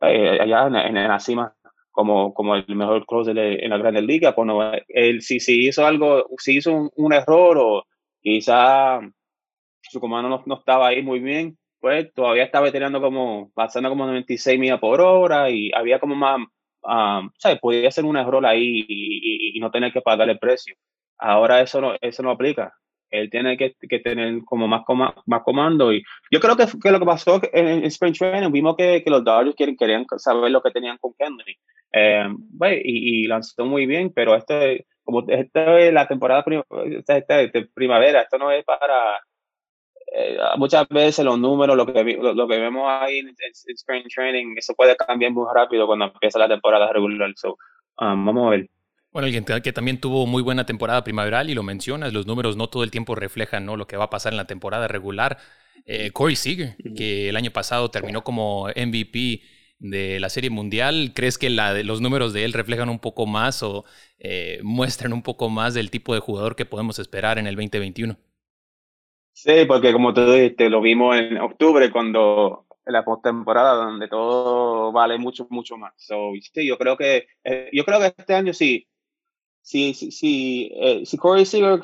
eh, 0.00 0.38
allá 0.40 0.66
en, 0.66 0.94
la 0.94 1.20
cima 1.20 1.54
como, 1.90 2.32
como 2.32 2.56
el 2.56 2.64
mejor 2.74 3.04
closer 3.04 3.36
en 3.36 3.68
la 3.68 3.76
Grandes 3.76 4.04
Liga, 4.04 4.34
cuando 4.34 4.72
él 4.88 5.20
si, 5.20 5.38
si 5.38 5.66
hizo 5.66 5.84
algo, 5.84 6.26
si 6.38 6.56
hizo 6.56 6.72
un, 6.72 6.90
un 6.96 7.12
error 7.12 7.58
o 7.58 7.84
quizá 8.22 9.00
su 9.82 10.00
comando 10.00 10.30
no, 10.30 10.42
no, 10.46 10.54
estaba 10.56 10.88
ahí 10.88 11.02
muy 11.02 11.20
bien, 11.20 11.58
pues 11.80 12.12
todavía 12.14 12.44
estaba 12.44 12.70
tirando 12.72 13.00
como, 13.00 13.50
pasando 13.54 13.88
como 13.88 14.06
96 14.06 14.58
millas 14.58 14.80
por 14.80 15.00
hora 15.00 15.50
y 15.50 15.70
había 15.74 15.98
como 15.98 16.14
más, 16.14 16.38
um, 16.82 17.30
¿sabes? 17.38 17.58
Podía 17.60 17.90
ser 17.90 18.04
un 18.04 18.16
error 18.16 18.44
ahí 18.46 18.84
y, 18.88 19.60
no 19.60 19.70
tener 19.70 19.92
que 19.92 20.02
pagar 20.02 20.28
el 20.28 20.38
precio. 20.38 20.74
Ahora 21.18 21.60
eso 21.60 21.80
no, 21.80 21.94
eso 22.00 22.22
no 22.22 22.30
aplica. 22.30 22.74
Él 23.10 23.30
tiene 23.30 23.56
que, 23.56 23.74
tener 24.00 24.44
como 24.44 24.66
más, 24.68 24.82
más 25.26 25.42
comando 25.44 25.92
y 25.92 26.02
yo 26.30 26.40
creo 26.40 26.56
que, 26.56 26.66
que 26.82 26.90
lo 26.90 26.98
que 26.98 27.06
pasó 27.06 27.40
en, 27.52 27.84
Spring 27.84 28.12
Training, 28.12 28.52
vimos 28.52 28.76
que, 28.76 29.02
que 29.02 29.10
los 29.10 29.24
Dodgers 29.24 29.56
querían, 29.56 29.76
querían 29.76 30.06
saber 30.18 30.50
lo 30.50 30.60
que 30.60 30.72
tenían 30.72 30.98
con 30.98 31.14
Kennedy. 31.18 31.56
Eh, 31.92 32.28
y, 32.84 33.26
lanzó 33.26 33.64
muy 33.64 33.86
bien, 33.86 34.12
pero 34.14 34.34
este, 34.34 34.86
como 35.02 35.24
esta 35.28 35.78
es 35.78 35.92
la 35.92 36.06
temporada 36.06 36.44
esta, 36.98 37.16
esta, 37.16 37.60
primavera, 37.72 38.22
esto 38.22 38.38
no 38.38 38.50
es 38.50 38.64
para 38.64 39.20
eh, 40.18 40.38
muchas 40.56 40.88
veces 40.88 41.24
los 41.24 41.38
números, 41.38 41.76
lo 41.76 41.84
que, 41.84 41.92
lo, 41.92 42.48
que 42.48 42.58
vemos 42.58 42.84
ahí 42.88 43.18
en, 43.18 43.34
Spring 43.52 44.04
Training, 44.14 44.54
eso 44.56 44.74
puede 44.74 44.96
cambiar 44.96 45.32
muy 45.32 45.46
rápido 45.54 45.86
cuando 45.86 46.06
empieza 46.06 46.38
la 46.38 46.48
temporada 46.48 46.90
regular. 46.90 47.30
So, 47.36 47.58
um, 48.00 48.24
vamos 48.24 48.46
a 48.46 48.50
ver. 48.50 48.70
Bueno, 49.12 49.26
alguien 49.26 49.44
que 49.44 49.72
también 49.72 50.00
tuvo 50.00 50.26
muy 50.26 50.42
buena 50.42 50.64
temporada 50.64 51.04
primaveral 51.04 51.50
y 51.50 51.54
lo 51.54 51.62
mencionas, 51.62 52.14
los 52.14 52.26
números 52.26 52.56
no 52.56 52.68
todo 52.68 52.82
el 52.82 52.90
tiempo 52.90 53.14
reflejan 53.14 53.66
¿no? 53.66 53.76
lo 53.76 53.86
que 53.86 53.96
va 53.96 54.04
a 54.04 54.10
pasar 54.10 54.32
en 54.32 54.38
la 54.38 54.46
temporada 54.46 54.88
regular. 54.88 55.36
Eh, 55.84 56.10
Corey 56.12 56.36
Seager, 56.36 56.76
que 56.96 57.28
el 57.28 57.36
año 57.36 57.50
pasado 57.50 57.90
terminó 57.90 58.24
como 58.24 58.68
MVP 58.68 59.42
de 59.78 60.18
la 60.18 60.30
Serie 60.30 60.50
Mundial, 60.50 61.12
¿crees 61.14 61.36
que 61.38 61.50
la, 61.50 61.74
los 61.82 62.00
números 62.00 62.32
de 62.32 62.44
él 62.44 62.52
reflejan 62.54 62.88
un 62.88 62.98
poco 62.98 63.26
más 63.26 63.62
o 63.62 63.84
eh, 64.18 64.60
muestran 64.62 65.12
un 65.12 65.22
poco 65.22 65.50
más 65.50 65.74
del 65.74 65.90
tipo 65.90 66.14
de 66.14 66.20
jugador 66.20 66.56
que 66.56 66.64
podemos 66.64 66.98
esperar 66.98 67.38
en 67.38 67.46
el 67.46 67.54
2021? 67.54 68.18
Sí, 69.36 69.66
porque 69.68 69.92
como 69.92 70.14
tú 70.14 70.32
dijiste, 70.32 70.70
lo 70.70 70.80
vimos 70.80 71.14
en 71.14 71.36
octubre 71.36 71.90
cuando 71.92 72.64
en 72.86 72.92
la 72.94 73.04
postemporada 73.04 73.74
donde 73.74 74.08
todo 74.08 74.92
vale 74.92 75.18
mucho 75.18 75.46
mucho 75.50 75.76
más. 75.76 75.92
So, 75.98 76.32
sí, 76.40 76.66
yo 76.66 76.78
creo 76.78 76.96
que 76.96 77.26
eh, 77.44 77.68
yo 77.70 77.84
creo 77.84 78.00
que 78.00 78.14
este 78.16 78.34
año 78.34 78.54
sí 78.54 78.88
si 79.62 79.94
si 79.94 80.10
si, 80.12 80.70
eh, 80.74 81.02
si 81.06 81.18
Corey 81.18 81.46
sigue, 81.46 81.80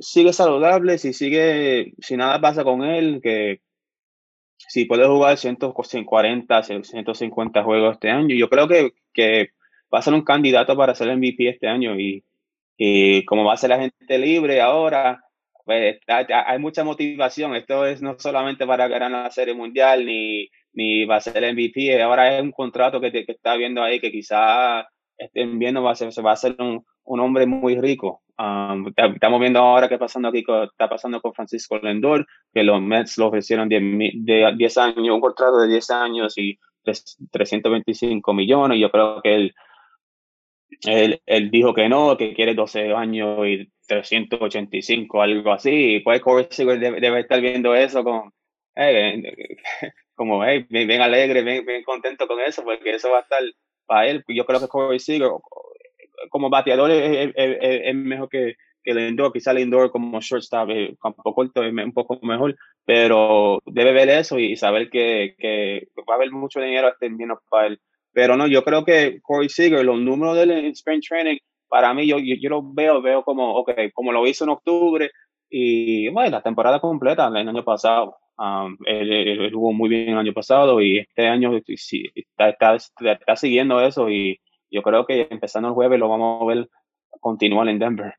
sigue 0.00 0.32
saludable, 0.32 0.98
si 0.98 1.12
sigue 1.12 1.94
si 2.00 2.16
nada 2.16 2.40
pasa 2.40 2.64
con 2.64 2.82
él, 2.84 3.20
que 3.22 3.60
si 4.56 4.86
puede 4.86 5.06
jugar 5.06 5.36
140, 5.38 6.62
150 6.62 7.64
juegos 7.64 7.94
este 7.94 8.10
año, 8.10 8.34
yo 8.34 8.48
creo 8.48 8.68
que, 8.68 8.92
que 9.12 9.50
va 9.92 9.98
a 10.00 10.02
ser 10.02 10.14
un 10.14 10.24
candidato 10.24 10.76
para 10.76 10.94
ser 10.94 11.14
MVP 11.16 11.48
este 11.50 11.68
año 11.68 11.98
y, 12.00 12.24
y 12.78 13.24
como 13.26 13.44
va 13.44 13.54
a 13.54 13.58
ser 13.58 13.70
la 13.70 13.80
gente 13.80 14.18
libre 14.18 14.60
ahora, 14.62 15.24
pues 15.68 16.00
hay 16.08 16.58
mucha 16.58 16.82
motivación. 16.82 17.54
Esto 17.54 17.84
es 17.84 18.00
no 18.00 18.18
solamente 18.18 18.66
para 18.66 18.88
ganar 18.88 19.10
la 19.10 19.30
Serie 19.30 19.52
Mundial 19.52 20.06
ni, 20.06 20.48
ni 20.72 21.04
va 21.04 21.16
a 21.16 21.20
ser 21.20 21.44
el 21.44 21.52
MVP. 21.52 22.00
Ahora 22.00 22.34
es 22.34 22.42
un 22.42 22.52
contrato 22.52 23.02
que, 23.02 23.12
que 23.12 23.32
está 23.32 23.54
viendo 23.54 23.82
ahí 23.82 24.00
que 24.00 24.10
quizá 24.10 24.88
estén 25.18 25.58
viendo 25.58 25.82
va 25.82 25.90
a 25.90 25.94
ser, 25.94 26.10
se 26.10 26.22
va 26.22 26.32
a 26.32 26.36
ser 26.36 26.56
un, 26.58 26.86
un 27.04 27.20
hombre 27.20 27.44
muy 27.44 27.78
rico. 27.78 28.22
Um, 28.38 28.86
estamos 28.96 29.40
viendo 29.40 29.58
ahora 29.58 29.90
qué 29.90 29.98
pasando 29.98 30.28
aquí, 30.28 30.38
está 30.38 30.88
pasando 30.88 31.20
con 31.20 31.34
Francisco 31.34 31.76
Lendor, 31.76 32.26
que 32.54 32.62
los 32.62 32.80
Mets 32.80 33.18
lo 33.18 33.26
ofrecieron 33.26 33.68
de, 33.68 33.78
de 34.14 34.54
10 34.56 34.78
años, 34.78 35.14
un 35.14 35.20
contrato 35.20 35.58
de 35.58 35.68
10 35.68 35.90
años 35.90 36.38
y 36.38 36.58
325 37.30 38.32
millones. 38.32 38.80
Yo 38.80 38.90
creo 38.90 39.20
que 39.20 39.34
él, 39.34 39.54
él, 40.86 41.50
dijo 41.50 41.74
que 41.74 41.88
no, 41.88 42.16
que 42.16 42.34
quiere 42.34 42.54
12 42.54 42.92
años 42.94 43.46
y 43.46 43.70
385, 43.86 45.22
algo 45.22 45.52
así. 45.52 46.00
Pues 46.04 46.20
Corey 46.20 46.46
debe, 46.56 47.00
debe, 47.00 47.20
estar 47.20 47.40
viendo 47.40 47.74
eso 47.74 48.04
con, 48.04 48.32
como, 50.14 50.44
hey, 50.44 50.66
ven, 50.68 51.00
alegre, 51.00 51.42
ven, 51.42 51.82
contento 51.84 52.26
con 52.26 52.40
eso, 52.40 52.62
porque 52.64 52.90
eso 52.90 53.10
va 53.10 53.18
a 53.18 53.22
estar 53.22 53.42
para 53.86 54.08
él. 54.08 54.24
Yo 54.28 54.44
creo 54.44 54.60
que 54.60 54.68
Corey 54.68 54.98
Seager, 54.98 55.30
como 56.30 56.50
bateador, 56.50 56.90
es, 56.90 57.94
mejor 57.94 58.28
que, 58.28 58.56
que 58.82 58.90
el 58.92 59.08
indoor, 59.08 59.32
quizá 59.32 59.50
el 59.52 59.60
indoor 59.60 59.90
como 59.90 60.20
shortstop, 60.20 60.68
campo 61.00 61.34
corto 61.34 61.64
es 61.64 61.72
un 61.72 61.92
poco 61.92 62.18
mejor, 62.22 62.56
pero 62.84 63.60
debe 63.66 63.92
ver 63.92 64.08
eso 64.10 64.38
y 64.38 64.56
saber 64.56 64.90
que, 64.90 65.88
va 66.08 66.14
a 66.14 66.16
haber 66.16 66.30
mucho 66.30 66.60
dinero 66.60 66.88
este 66.88 67.10
menos 67.10 67.38
para 67.50 67.68
él. 67.68 67.80
Pero 68.18 68.36
no, 68.36 68.48
yo 68.48 68.64
creo 68.64 68.84
que 68.84 69.20
Corey 69.22 69.48
Seager, 69.48 69.84
los 69.84 69.96
números 70.00 70.36
del 70.36 70.50
Spring 70.72 71.00
Training, 71.00 71.36
para 71.68 71.94
mí, 71.94 72.04
yo, 72.04 72.18
yo, 72.18 72.34
yo 72.34 72.50
lo 72.50 72.62
veo, 72.74 73.00
veo 73.00 73.22
como, 73.22 73.54
ok, 73.54 73.70
como 73.94 74.10
lo 74.10 74.26
hizo 74.26 74.42
en 74.42 74.50
octubre, 74.50 75.12
y 75.48 76.08
bueno, 76.08 76.30
la 76.30 76.42
temporada 76.42 76.80
completa 76.80 77.28
el 77.28 77.48
año 77.48 77.64
pasado. 77.64 78.16
Um, 78.36 78.76
él, 78.86 79.52
jugó 79.54 79.72
muy 79.72 79.88
bien 79.88 80.08
el 80.08 80.18
año 80.18 80.32
pasado 80.32 80.82
y 80.82 80.98
este 80.98 81.28
año 81.28 81.52
está, 81.56 82.48
está, 82.48 82.74
está, 82.74 83.36
siguiendo 83.36 83.80
eso 83.80 84.10
y 84.10 84.40
yo 84.68 84.82
creo 84.82 85.06
que 85.06 85.28
empezando 85.30 85.68
el 85.68 85.74
jueves 85.74 86.00
lo 86.00 86.08
vamos 86.08 86.42
a 86.42 86.46
ver 86.46 86.68
continuar 87.20 87.68
en 87.68 87.78
Denver. 87.78 88.14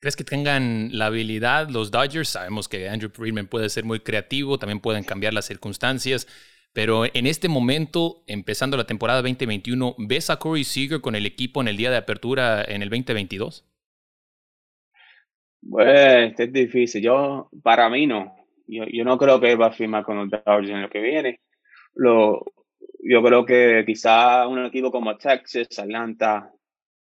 ¿Crees 0.00 0.16
que 0.16 0.24
tengan 0.24 0.88
la 0.90 1.06
habilidad 1.06 1.68
los 1.68 1.92
Dodgers? 1.92 2.30
Sabemos 2.30 2.68
que 2.68 2.88
Andrew 2.88 3.12
Friedman 3.14 3.46
puede 3.46 3.68
ser 3.68 3.84
muy 3.84 4.00
creativo, 4.00 4.58
también 4.58 4.80
pueden 4.80 5.04
cambiar 5.04 5.32
las 5.32 5.46
circunstancias, 5.46 6.26
pero 6.72 7.04
en 7.04 7.26
este 7.26 7.48
momento, 7.48 8.22
empezando 8.26 8.76
la 8.76 8.86
temporada 8.86 9.20
2021, 9.20 9.94
¿ves 9.98 10.30
a 10.30 10.38
Corey 10.38 10.64
Seager 10.64 11.00
con 11.00 11.14
el 11.14 11.26
equipo 11.26 11.60
en 11.60 11.68
el 11.68 11.76
día 11.76 11.90
de 11.90 11.98
apertura 11.98 12.64
en 12.66 12.82
el 12.82 12.88
2022? 12.88 13.66
Pues 15.68 16.38
es 16.38 16.52
difícil. 16.52 17.02
Yo, 17.02 17.50
para 17.62 17.88
mí 17.90 18.06
no. 18.06 18.34
Yo, 18.66 19.04
no 19.04 19.18
creo 19.18 19.38
que 19.38 19.54
va 19.54 19.66
a 19.66 19.72
firmar 19.72 20.04
con 20.04 20.16
los 20.16 20.30
Dodgers 20.30 20.70
en 20.70 20.82
lo 20.82 20.88
que 20.88 21.00
viene. 21.00 21.40
Lo, 21.94 22.42
yo 23.02 23.22
creo 23.22 23.44
que 23.44 23.84
quizá 23.86 24.48
un 24.48 24.64
equipo 24.64 24.90
como 24.90 25.16
Texas, 25.18 25.78
Atlanta, 25.78 26.50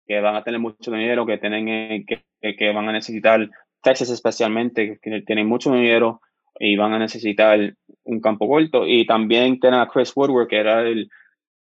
que 0.06 0.20
van 0.20 0.36
a 0.36 0.44
tener 0.44 0.60
mucho 0.60 0.92
dinero, 0.92 1.26
que 1.26 1.38
tienen 1.38 1.70
eh, 1.70 2.06
que, 2.06 2.56
que 2.56 2.74
van 2.74 2.90
a 2.90 2.92
necesitar, 2.92 3.50
Texas 3.82 4.10
especialmente, 4.10 5.00
que 5.02 5.22
tienen 5.22 5.48
mucho 5.48 5.72
dinero 5.72 6.20
y 6.64 6.76
van 6.76 6.94
a 6.94 7.00
necesitar 7.00 7.74
un 8.04 8.22
campo 8.22 8.48
corto. 8.48 8.86
Y 8.86 9.06
también 9.08 9.60
tienen 9.60 9.80
a 9.80 9.88
Chris 9.88 10.14
Woodward, 10.16 10.48
que 10.48 10.58
era 10.58 10.82
el, 10.88 11.10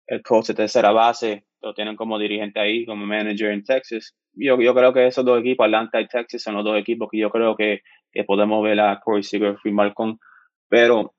el 0.08 0.22
coach 0.22 0.48
de 0.48 0.56
tercera 0.56 0.92
base, 0.92 1.46
lo 1.62 1.74
tienen 1.74 1.96
como 1.96 2.20
dirigente 2.20 2.60
ahí, 2.60 2.86
como 2.86 3.06
manager 3.06 3.52
en 3.52 3.64
Texas. 3.64 4.14
Yo, 4.34 4.60
yo 4.60 4.76
creo 4.76 4.94
que 4.94 5.08
esos 5.08 5.24
dos 5.24 5.40
equipos, 5.40 5.66
Atlanta 5.66 6.02
y 6.02 6.08
Texas, 6.08 6.44
son 6.44 6.56
los 6.56 6.66
dos 6.66 6.78
equipos 6.78 7.08
que 7.10 7.18
yo 7.18 7.30
creo 7.30 7.56
que, 7.56 7.80
que 8.12 8.26
podemos 8.26 8.62
ver 8.62 8.78
a 8.82 9.00
Corey 9.00 9.24
Seager 9.24 9.58
firmar 9.64 9.94
con. 9.94 10.20
Pero, 10.68 11.14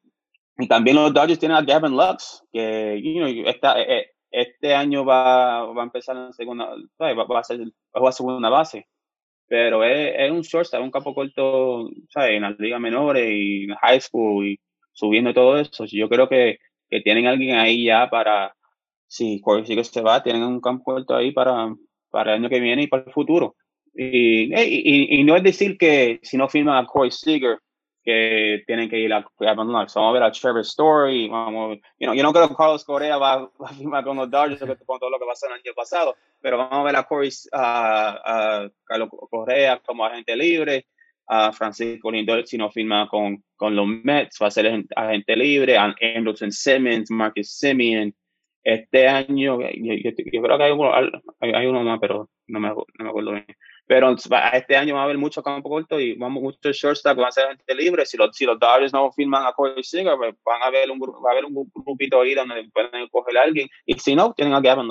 y 0.58 0.68
también 0.68 0.96
los 0.96 1.14
Dodgers 1.14 1.38
tienen 1.38 1.56
a 1.56 1.62
Gavin 1.62 1.96
Lux, 1.96 2.44
que 2.52 3.00
you 3.02 3.14
know, 3.14 3.48
está, 3.48 3.80
eh, 3.80 3.98
eh, 3.98 4.06
este 4.30 4.74
año 4.74 5.06
va, 5.06 5.64
va 5.72 5.80
a 5.80 5.86
empezar 5.86 6.18
en 6.18 6.34
segunda, 6.34 6.68
va, 7.00 7.14
va 7.14 7.40
a 7.40 7.44
ser 7.44 7.60
va 7.60 8.08
a 8.10 8.12
segunda 8.12 8.50
base. 8.50 8.86
Pero 9.50 9.82
es, 9.82 10.14
es 10.16 10.30
un 10.30 10.42
shortstop, 10.42 10.80
un 10.80 10.92
campo 10.92 11.12
corto, 11.12 11.90
¿sabes? 12.08 12.36
En 12.36 12.42
las 12.42 12.56
ligas 12.60 12.80
menores 12.80 13.28
y 13.28 13.64
en 13.64 13.74
high 13.74 14.00
school 14.00 14.46
y 14.46 14.60
subiendo 14.92 15.34
todo 15.34 15.58
eso. 15.58 15.86
Yo 15.86 16.08
creo 16.08 16.28
que, 16.28 16.58
que 16.88 17.00
tienen 17.00 17.26
alguien 17.26 17.56
ahí 17.56 17.86
ya 17.86 18.08
para, 18.08 18.54
si 19.08 19.40
Corey 19.40 19.66
Seager 19.66 19.84
se 19.84 20.02
va, 20.02 20.22
tienen 20.22 20.44
un 20.44 20.60
campo 20.60 20.96
alto 20.96 21.16
ahí 21.16 21.32
para, 21.32 21.74
para 22.10 22.34
el 22.34 22.38
año 22.38 22.48
que 22.48 22.60
viene 22.60 22.84
y 22.84 22.86
para 22.86 23.02
el 23.02 23.12
futuro. 23.12 23.56
Y, 23.92 24.54
y, 24.54 25.18
y, 25.18 25.24
no 25.24 25.34
es 25.34 25.42
decir 25.42 25.76
que 25.76 26.20
si 26.22 26.36
no 26.36 26.48
firman 26.48 26.76
a 26.76 26.86
Corey 26.86 27.10
Seager, 27.10 27.58
que 28.02 28.62
tienen 28.66 28.88
que 28.88 28.98
ir 28.98 29.12
a 29.12 29.24
Gavin 29.38 29.68
Lux. 29.68 29.94
Vamos 29.94 30.10
a 30.10 30.12
ver 30.12 30.22
a 30.22 30.32
Trevor 30.32 30.60
Story. 30.60 31.28
Vamos, 31.28 31.78
you 31.98 32.06
know, 32.06 32.14
yo 32.14 32.22
no 32.22 32.32
creo 32.32 32.48
que 32.48 32.54
Carlos 32.54 32.84
Correa 32.84 33.16
va, 33.18 33.50
a 33.60 33.74
firmar 33.74 34.04
con 34.04 34.16
los 34.16 34.30
Dodgers 34.30 34.60
con 34.86 34.98
todo 34.98 35.10
lo 35.10 35.18
que 35.18 35.26
pasó 35.26 35.46
el 35.46 35.54
año 35.54 35.72
pasado, 35.74 36.16
pero 36.40 36.58
vamos 36.58 36.78
a 36.78 36.82
ver 36.82 36.96
a 36.96 37.04
Corey, 37.04 37.30
a, 37.52 38.68
Carlos 38.84 39.08
Correa 39.30 39.80
como 39.84 40.04
agente 40.04 40.36
libre, 40.36 40.86
a 41.26 41.52
Francisco 41.52 42.10
Lindor 42.10 42.46
si 42.46 42.58
no 42.58 42.70
firma 42.70 43.08
con, 43.08 43.44
con 43.56 43.76
los 43.76 43.86
Mets, 43.86 44.38
va 44.42 44.48
a 44.48 44.50
ser 44.50 44.84
agente 44.96 45.36
libre, 45.36 45.76
a 45.76 45.94
Anderson 46.16 46.50
Simmons, 46.50 47.10
Marcus 47.10 47.52
Simeon, 47.56 48.14
este 48.62 49.08
año, 49.08 49.58
yo, 49.60 50.42
creo 50.42 50.58
que 50.58 50.64
hay 50.64 50.72
uno, 50.72 50.92
hay, 51.40 51.66
uno 51.66 51.82
más, 51.82 51.98
pero 52.00 52.28
no 52.46 52.60
me, 52.60 52.68
no 52.68 52.84
me 52.98 53.08
acuerdo 53.08 53.32
bien. 53.32 53.46
Pero 53.90 54.14
este 54.52 54.76
año 54.76 54.94
va 54.94 55.00
a 55.00 55.04
haber 55.04 55.18
mucho 55.18 55.42
campo 55.42 55.68
corto 55.68 55.98
y 55.98 56.14
vamos 56.14 56.44
muchos 56.44 56.76
shortstop 56.76 57.16
van 57.16 57.26
a 57.26 57.32
ser 57.32 57.48
gente 57.48 57.74
libre. 57.74 58.06
Si 58.06 58.16
los, 58.16 58.36
si 58.36 58.44
los 58.44 58.56
Dodgers 58.56 58.92
no 58.92 59.10
firman 59.10 59.44
a 59.44 59.52
Corey 59.52 59.82
Seager, 59.82 60.16
pues 60.16 60.32
van 60.44 60.62
a 60.62 60.66
haber 60.66 60.92
un, 60.92 61.00
va 61.00 61.30
a 61.30 61.32
haber 61.32 61.44
un 61.44 61.68
grupito 61.74 62.20
ahí 62.20 62.36
donde 62.36 62.70
pueden 62.72 63.08
coger 63.08 63.38
a 63.38 63.42
alguien. 63.42 63.68
Y 63.84 63.94
si 63.94 64.14
no, 64.14 64.32
tienen 64.32 64.54
a 64.54 64.60
Gavin. 64.60 64.88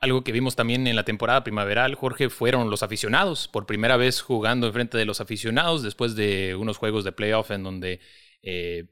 Algo 0.00 0.24
que 0.24 0.32
vimos 0.32 0.56
también 0.56 0.86
en 0.86 0.96
la 0.96 1.04
temporada 1.04 1.44
primaveral, 1.44 1.96
Jorge, 1.96 2.30
fueron 2.30 2.70
los 2.70 2.82
aficionados. 2.82 3.46
Por 3.46 3.66
primera 3.66 3.98
vez 3.98 4.22
jugando 4.22 4.66
enfrente 4.66 4.96
de 4.96 5.04
los 5.04 5.20
aficionados 5.20 5.82
después 5.82 6.16
de 6.16 6.56
unos 6.56 6.78
juegos 6.78 7.04
de 7.04 7.12
playoff 7.12 7.50
en 7.50 7.62
donde 7.62 8.00
eh, 8.40 8.84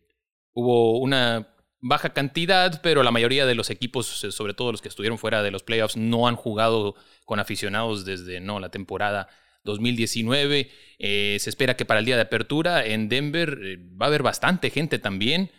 hubo 0.52 0.99
una 1.00 1.56
baja 1.88 2.11
cantidad, 2.11 2.81
pero 2.83 3.02
la 3.02 3.11
mayoría 3.11 3.47
de 3.47 3.55
los 3.55 3.71
equipos, 3.71 4.25
eh, 4.25 4.33
sobre 4.33 4.55
todo 4.55 4.73
los 4.73 4.83
que 4.83 4.88
estuvieron 4.88 5.19
fuera 5.19 5.43
de 5.43 5.50
los 5.50 5.62
playoffs, 5.62 5.97
no 5.97 6.28
han 6.28 6.37
jugado 6.37 6.95
con 7.25 7.38
aficionados 7.38 8.05
desde 8.05 8.40
no 8.40 8.61
la 8.61 8.71
temporada 8.71 9.28
2019. 9.64 10.71
Eh, 10.99 11.37
se 11.40 11.50
espera 11.50 11.76
que 11.76 11.85
para 11.85 12.00
el 12.00 12.07
día 12.07 12.16
de 12.16 12.23
apertura 12.23 12.85
en 12.85 13.09
Denver 13.09 13.59
eh, 13.62 13.78
va 14.00 14.07
a 14.07 14.09
haber 14.09 14.23
bastante 14.23 14.71
gente 14.71 14.99
también. 14.99 15.50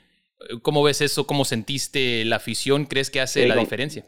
¿Cómo 0.61 0.83
ves 0.83 1.01
eso? 1.01 1.25
¿Cómo 1.25 1.45
sentiste 1.45 2.23
la 2.25 2.37
afición? 2.37 2.85
¿Crees 2.85 3.09
que 3.09 3.21
hace 3.21 3.47
la 3.47 3.55
diferencia? 3.55 4.05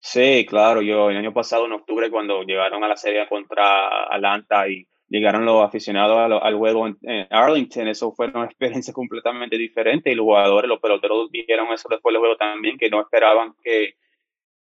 Sí, 0.00 0.46
claro. 0.46 0.82
Yo 0.82 1.10
el 1.10 1.16
año 1.16 1.32
pasado, 1.32 1.66
en 1.66 1.72
octubre, 1.72 2.10
cuando 2.10 2.42
llegaron 2.42 2.84
a 2.84 2.88
la 2.88 2.96
serie 2.96 3.26
contra 3.28 4.04
Atlanta 4.14 4.68
y 4.68 4.86
llegaron 5.08 5.44
los 5.44 5.64
aficionados 5.64 6.18
al, 6.42 6.56
juego 6.56 6.86
en, 6.86 6.98
Arlington, 7.30 7.88
eso 7.88 8.12
fue 8.12 8.28
una 8.28 8.44
experiencia 8.46 8.92
completamente 8.92 9.56
diferente 9.56 10.10
y 10.10 10.14
los 10.14 10.24
jugadores, 10.24 10.68
los 10.68 10.80
peloteros 10.80 11.30
dijeron 11.30 11.68
eso 11.72 11.88
después 11.88 12.12
del 12.12 12.20
juego 12.20 12.36
también, 12.36 12.78
que 12.78 12.90
no 12.90 13.00
esperaban 13.00 13.54
que, 13.62 13.94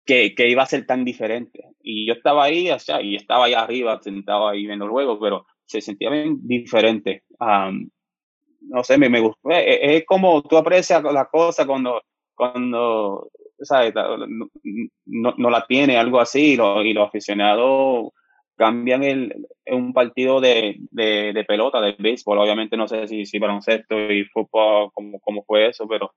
que, 0.05 0.35
que 0.35 0.49
iba 0.49 0.63
a 0.63 0.67
ser 0.67 0.87
tan 0.87 1.05
diferente. 1.05 1.65
Y 1.81 2.07
yo 2.07 2.15
estaba 2.15 2.45
ahí, 2.45 2.71
o 2.71 2.79
sea, 2.79 3.03
y 3.03 3.17
estaba 3.17 3.47
ahí 3.47 3.55
arriba, 3.55 4.01
sentado 4.03 4.49
ahí 4.49 4.67
viendo 4.67 4.85
el 4.85 4.91
juego, 4.91 5.19
pero 5.19 5.47
se 5.65 5.81
sentía 5.81 6.11
bien 6.11 6.39
diferente. 6.47 7.25
no 7.41 8.85
sé, 8.85 8.99
me, 8.99 9.09
me 9.09 9.21
gustó. 9.21 9.51
Es, 9.51 10.05
como 10.07 10.43
tú 10.43 10.57
aprecias 10.57 11.03
la 11.03 11.27
cosa 11.27 11.67
cuando, 11.67 12.03
cuando 12.35 13.31
¿sabes? 13.61 13.93
No, 15.07 15.35
no, 15.37 15.51
la 15.51 15.67
tiene, 15.67 15.97
algo 15.97 16.21
así, 16.21 16.55
y, 16.55 16.89
y 16.89 16.93
los 16.93 17.09
aficionados 17.09 18.13
cambian 18.59 19.05
el, 19.05 19.47
un 19.67 19.93
partido 19.93 20.41
de, 20.41 20.77
de, 20.91 21.45
pelota, 21.47 21.81
de 21.81 21.95
béisbol. 21.99 22.39
Obviamente 22.39 22.77
no 22.77 22.89
sé 22.89 23.07
si, 23.07 23.25
si 23.25 23.39
baloncesto 23.39 23.99
y 24.11 24.25
fútbol, 24.25 24.91
cómo, 24.93 25.21
cómo 25.21 25.45
fue 25.45 25.69
eso, 25.69 25.87
pero, 25.89 26.13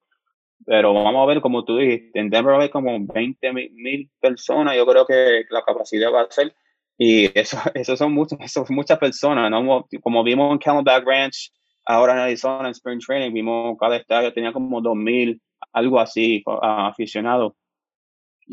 pero 0.65 0.93
vamos 0.93 1.23
a 1.23 1.27
ver, 1.27 1.39
como 1.39 1.63
tú 1.63 1.77
dijiste, 1.77 2.19
en 2.19 2.29
Denver 2.29 2.55
hay 2.55 2.69
como 2.69 2.97
20 2.99 3.53
mil 3.53 4.09
personas, 4.19 4.75
yo 4.75 4.85
creo 4.85 5.05
que 5.05 5.45
la 5.51 5.61
capacidad 5.61 6.11
va 6.11 6.23
a 6.23 6.31
ser, 6.31 6.53
y 6.97 7.37
eso, 7.39 7.57
eso 7.75 7.95
son 7.95 8.11
muchas, 8.13 8.39
eso 8.41 8.65
son 8.65 8.75
muchas 8.75 8.97
personas, 8.97 9.49
¿no? 9.51 9.87
Como 10.01 10.23
vimos 10.23 10.51
en 10.51 10.57
Camelback 10.57 11.05
Ranch, 11.05 11.51
ahora 11.85 12.13
en 12.13 12.19
Arizona, 12.19 12.67
en 12.67 12.71
Spring 12.71 12.99
Training, 12.99 13.33
vimos 13.33 13.77
cada 13.79 13.97
estadio 13.97 14.33
tenía 14.33 14.51
como 14.51 14.81
2 14.81 14.95
mil, 14.95 15.39
algo 15.73 15.99
así, 15.99 16.43
aficionados 16.61 17.53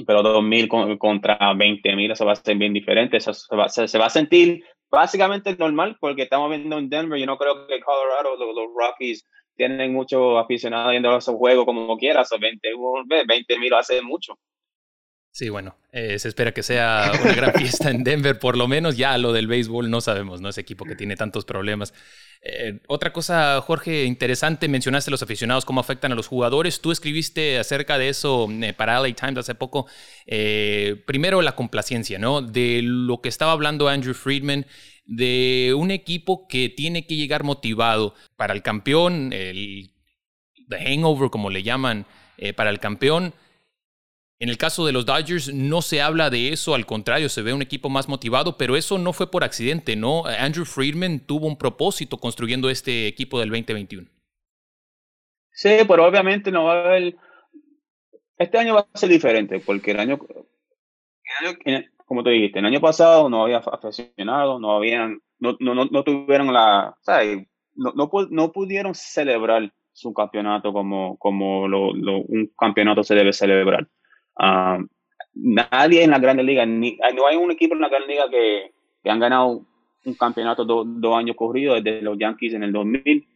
pero 0.07 0.23
2.000 0.23 0.99
contra 0.99 1.39
20.000, 1.39 2.13
eso 2.13 2.25
va 2.25 2.33
a 2.33 2.37
ser 2.37 2.57
bien 2.57 2.73
diferente, 2.73 3.17
eso 3.17 3.33
se 3.33 3.57
va, 3.57 3.67
a 3.67 4.11
sentir 4.11 4.65
básicamente 4.91 5.57
normal 5.57 5.97
porque 6.01 6.23
estamos 6.23 6.51
viendo 6.51 6.79
en 6.79 6.89
Denver, 6.89 7.19
yo 7.19 7.27
no 7.27 7.39
creo 7.39 7.67
que 7.67 7.81
Colorado, 7.81 8.37
los, 8.37 8.69
Rockies 8.77 9.27
tienen 9.57 9.93
muchos 9.93 10.39
aficionados 10.39 10.93
viendo 10.93 11.17
esos 11.17 11.35
juegos 11.35 11.65
como 11.65 11.97
quieras, 11.97 12.31
20.000 12.31 13.69
lo 13.69 13.77
hace 13.77 14.03
mucho. 14.03 14.39
Sí, 15.31 15.51
bueno, 15.51 15.77
eh, 15.93 16.19
se 16.19 16.29
espera 16.29 16.53
que 16.53 16.63
sea 16.63 17.13
una 17.23 17.35
gran 17.35 17.55
fiesta 17.55 17.91
en 17.91 18.03
Denver, 18.03 18.39
por 18.39 18.57
lo 18.57 18.67
menos 18.67 18.97
ya 18.97 19.17
lo 19.19 19.33
del 19.33 19.47
béisbol 19.47 19.91
no 19.91 20.01
sabemos, 20.01 20.41
¿no? 20.41 20.49
Ese 20.49 20.63
equipo 20.63 20.85
que 20.85 20.97
tiene 20.97 21.17
tantos 21.17 21.45
problemas. 21.45 21.95
Eh, 22.43 22.81
otra 22.89 23.13
cosa, 23.13 23.61
Jorge, 23.61 24.05
interesante, 24.05 24.69
mencionaste 24.69 25.11
los 25.11 25.23
aficionados, 25.23 25.65
cómo 25.65 25.81
afectan 25.81 26.13
a 26.13 26.15
los 26.15 26.27
jugadores. 26.27 26.81
Tú 26.81 26.93
escribiste 26.93 27.59
acerca 27.59 27.99
de 27.99 28.09
eso 28.09 28.49
eh, 28.51 28.73
para 28.73 28.99
LA 29.01 29.15
Times 29.15 29.39
hace 29.39 29.55
poco. 29.55 29.87
primero, 31.07 31.43
la 31.43 31.55
complacencia, 31.55 32.19
¿no? 32.19 32.43
De 32.43 32.81
lo 32.83 33.21
que 33.21 33.29
estaba 33.29 33.53
hablando 33.53 33.89
Andrew 33.89 34.15
Friedman, 34.15 34.67
de 35.05 35.75
un 35.77 35.91
equipo 35.91 36.49
que 36.49 36.69
tiene 36.69 37.07
que 37.07 37.17
llegar 37.17 37.45
motivado 37.45 38.15
para 38.37 38.55
el 38.55 38.63
campeón, 38.63 39.33
el 39.33 39.93
the 40.69 40.79
hangover, 40.79 41.31
como 41.31 41.49
le 41.49 41.63
llaman, 41.63 42.07
para 42.57 42.71
el 42.71 42.79
campeón 42.79 43.35
En 44.41 44.49
el 44.49 44.57
caso 44.57 44.87
de 44.87 44.93
los 44.93 45.05
Dodgers 45.05 45.53
no 45.53 45.83
se 45.83 46.01
habla 46.01 46.31
de 46.31 46.53
eso, 46.53 46.75
al 46.75 46.87
contrario, 46.87 47.29
se 47.29 47.43
ve 47.43 47.53
un 47.53 47.63
equipo 47.63 47.89
más 47.89 48.09
motivado, 48.09 48.57
pero 48.57 48.77
eso 48.77 48.97
no 48.97 49.13
fue 49.13 49.31
por 49.31 49.43
accidente, 49.43 49.97
¿no? 49.97 50.25
Andrew 50.27 50.65
Friedman 50.65 51.21
tuvo 51.21 51.49
un 51.49 51.59
propósito 51.59 52.19
construyendo 52.19 52.71
este 52.71 53.09
equipo 53.09 53.41
del 53.41 53.51
2021. 53.51 54.09
Sí, 55.51 55.71
pero 55.89 56.07
obviamente 56.07 56.53
no 56.53 56.65
va 56.65 56.75
a 56.75 56.87
haber... 56.87 57.17
Este 58.37 58.59
año 58.59 58.77
va 58.77 58.87
a 58.93 58.99
ser 58.99 59.09
diferente, 59.09 59.59
porque 59.59 59.91
el 59.91 59.99
año, 59.99 60.21
como 62.07 62.23
te 62.23 62.31
dijiste, 62.31 62.61
el 62.61 62.67
año 62.67 62.81
pasado 62.81 63.29
no 63.29 63.43
había 63.43 63.59
aficionados, 63.59 64.61
no 64.61 64.77
habían, 64.77 65.21
no, 65.41 65.57
no, 65.59 65.75
no, 65.75 66.05
tuvieron 66.05 66.53
la, 66.53 66.97
No, 67.75 67.93
no, 67.97 68.09
no 68.31 68.53
pudieron 68.53 68.95
celebrar 68.95 69.73
su 69.93 70.15
campeonato 70.15 70.73
como, 70.73 71.19
como 71.19 71.67
lo, 71.67 71.91
un 71.91 72.53
campeonato 72.57 73.03
se 73.03 73.17
debe 73.17 73.33
celebrar. 73.33 73.89
Ah, 74.39 74.79
nadie 75.35 76.03
en 76.03 76.11
la 76.11 76.19
Grande 76.19 76.43
Liga, 76.43 76.65
ni, 76.65 76.99
no 77.15 77.27
hay 77.27 77.37
un 77.37 77.51
equipo 77.51 77.75
en 77.75 77.81
la 77.81 77.89
Grande 77.89 78.09
Liga 78.09 78.31
que, 78.31 78.73
que 79.03 79.11
han 79.11 79.21
ganado 79.21 79.63
un 80.05 80.15
campeonato 80.15 80.65
dos 80.65 81.17
años 81.17 81.37
corridos 81.37 81.83
desde 81.83 82.03
los 82.03 82.19
Yankees 82.19 82.55
en 82.55 82.63
el 82.63 82.73
2000. 82.73 83.27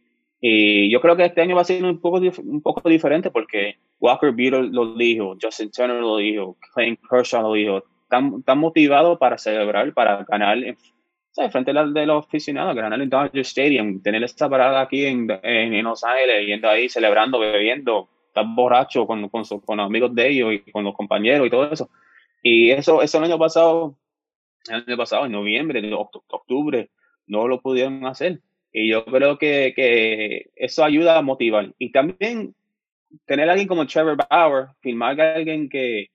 Y 0.45 0.91
yo 0.91 0.99
creo 0.99 1.15
que 1.15 1.23
este 1.23 1.41
año 1.41 1.55
va 1.55 1.61
a 1.61 1.65
ser 1.65 1.83
un 1.83 1.99
poco, 2.01 2.17
un 2.17 2.61
poco 2.61 2.89
diferente 2.89 3.31
porque 3.31 3.77
Walker 3.99 4.33
Beetle 4.33 4.69
lo 4.71 4.93
dijo, 4.95 5.37
Justin 5.41 5.71
Turner 5.71 6.01
lo 6.01 6.17
dijo, 6.17 6.57
Clayton 6.73 6.97
Kershaw 7.09 7.43
lo 7.43 7.53
dijo. 7.53 7.83
Están, 8.03 8.59
motivados 8.59 9.17
para 9.17 9.37
celebrar, 9.37 9.93
para 9.93 10.23
ganar 10.25 10.57
frente 11.49 11.71
a 11.71 11.85
de 11.85 12.05
los 12.05 12.25
aficionados, 12.25 12.75
ganar 12.75 13.01
el 13.01 13.09
Dodger 13.09 13.41
Stadium, 13.41 14.01
tener 14.03 14.23
esta 14.23 14.47
parada 14.49 14.81
aquí 14.81 15.05
en, 15.05 15.27
en, 15.41 15.83
Los 15.83 16.03
Ángeles, 16.03 16.45
yendo 16.45 16.69
ahí, 16.69 16.89
celebrando, 16.89 17.39
bebiendo, 17.39 18.09
estar 18.33 18.45
borracho 18.55 19.05
con, 19.05 19.29
con, 19.29 19.43
con 19.43 19.77
los 19.77 19.85
amigos 19.85 20.13
de 20.15 20.27
ellos 20.27 20.53
y 20.53 20.71
con 20.71 20.83
los 20.83 20.95
compañeros 20.95 21.45
y 21.45 21.49
todo 21.51 21.71
eso. 21.71 21.89
Y 22.41 22.71
eso, 22.71 23.01
eso 23.01 23.17
el 23.19 23.25
año 23.25 23.37
pasado, 23.37 23.95
el 24.67 24.83
año 24.87 24.97
pasado, 24.97 25.25
en 25.25 25.31
noviembre, 25.31 25.79
en 25.79 25.93
octubre, 25.93 26.89
no 27.27 27.47
lo 27.47 27.61
pudieron 27.61 28.05
hacer. 28.05 28.41
Y 28.71 28.89
yo 28.89 29.05
creo 29.05 29.37
que, 29.37 29.73
que 29.75 30.49
eso 30.55 30.83
ayuda 30.83 31.17
a 31.17 31.21
motivar. 31.21 31.73
Y 31.77 31.91
también 31.91 32.55
tener 33.25 33.47
a 33.47 33.51
alguien 33.51 33.67
como 33.67 33.85
Trevor 33.85 34.17
Bauer, 34.29 34.69
firmar 34.81 35.21
a 35.21 35.35
alguien 35.35 35.69
que, 35.69 36.09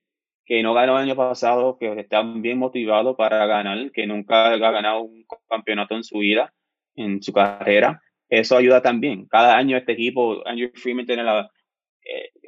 que 0.45 0.63
no 0.63 0.75
ganó 0.75 0.97
el 0.99 1.05
año 1.05 1.15
pasado, 1.15 1.79
que 1.79 2.01
está 2.01 2.23
bien 2.23 2.59
motivado 2.59 3.17
para 3.17 3.47
ganar, 3.47 3.93
que 3.93 4.07
nunca 4.07 4.47
ha 4.47 4.57
ganado 4.57 5.03
un 5.03 5.25
campeonato 5.49 5.95
en 5.95 6.03
su 6.03 6.19
vida, 6.19 6.53
en 6.97 7.23
su 7.23 7.33
carrera. 7.33 8.03
Eso 8.29 8.57
ayuda 8.57 8.83
también. 8.83 9.27
Cada 9.27 9.57
año 9.57 9.77
este 9.77 9.93
equipo, 9.93 10.47
Andrew 10.47 10.71
Freeman 10.75 11.07
tiene 11.07 11.23
la... 11.23 11.51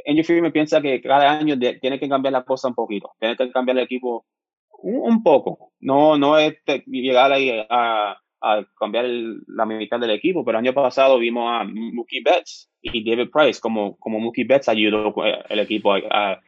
Eh, 0.05 0.11
Andrew 0.11 0.25
Freeman 0.25 0.53
piensa 0.53 0.81
que 0.81 1.01
cada 1.01 1.39
año 1.39 1.59
tiene 1.59 1.99
que 1.99 2.09
cambiar 2.09 2.33
la 2.33 2.45
cosa 2.45 2.69
un 2.69 2.75
poquito, 2.75 3.13
tiene 3.19 3.37
que 3.37 3.51
cambiar 3.51 3.79
el 3.79 3.85
equipo 3.85 4.27
un, 4.83 5.23
poco. 5.23 5.73
No, 5.81 6.17
no 6.17 6.39
es 6.39 6.55
llegar 6.87 7.33
ahí 7.33 7.51
a, 7.69 8.17
cambiar 8.79 9.05
la 9.49 9.67
mitad 9.67 10.01
del 10.01 10.13
equipo, 10.13 10.45
pero 10.45 10.59
el 10.59 10.65
año 10.65 10.75
pasado 10.75 11.19
vimos 11.19 11.51
a 11.53 11.65
Mookie 11.65 12.23
Betts 12.23 12.71
y 12.81 13.05
David 13.05 13.31
Price 13.31 13.61
como, 13.61 13.99
como 13.99 14.19
Mookie 14.19 14.45
Betts 14.45 14.71
ayudó 14.71 15.15
el 15.49 15.59
equipo 15.59 15.93
a 15.93 16.41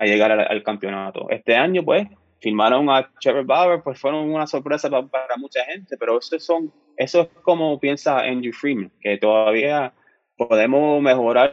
llegar 0.00 0.32
al, 0.32 0.62
campeonato. 0.62 1.28
Este 1.28 1.54
año, 1.54 1.84
pues, 1.84 2.08
firmaron 2.40 2.88
a 2.88 3.10
Trevor 3.20 3.44
Bauer, 3.44 3.82
pues 3.82 4.00
fueron 4.00 4.30
una 4.30 4.46
sorpresa 4.46 4.88
para, 4.88 5.36
mucha 5.36 5.64
gente, 5.64 5.96
pero 5.98 6.18
eso, 6.18 6.38
son, 6.38 6.72
eso 6.96 7.22
es 7.22 7.28
como 7.42 7.78
piensa 7.78 8.20
Andrew 8.20 8.52
Freeman, 8.52 8.90
que 9.00 9.18
todavía 9.18 9.92
podemos 10.36 11.02
mejorar 11.02 11.52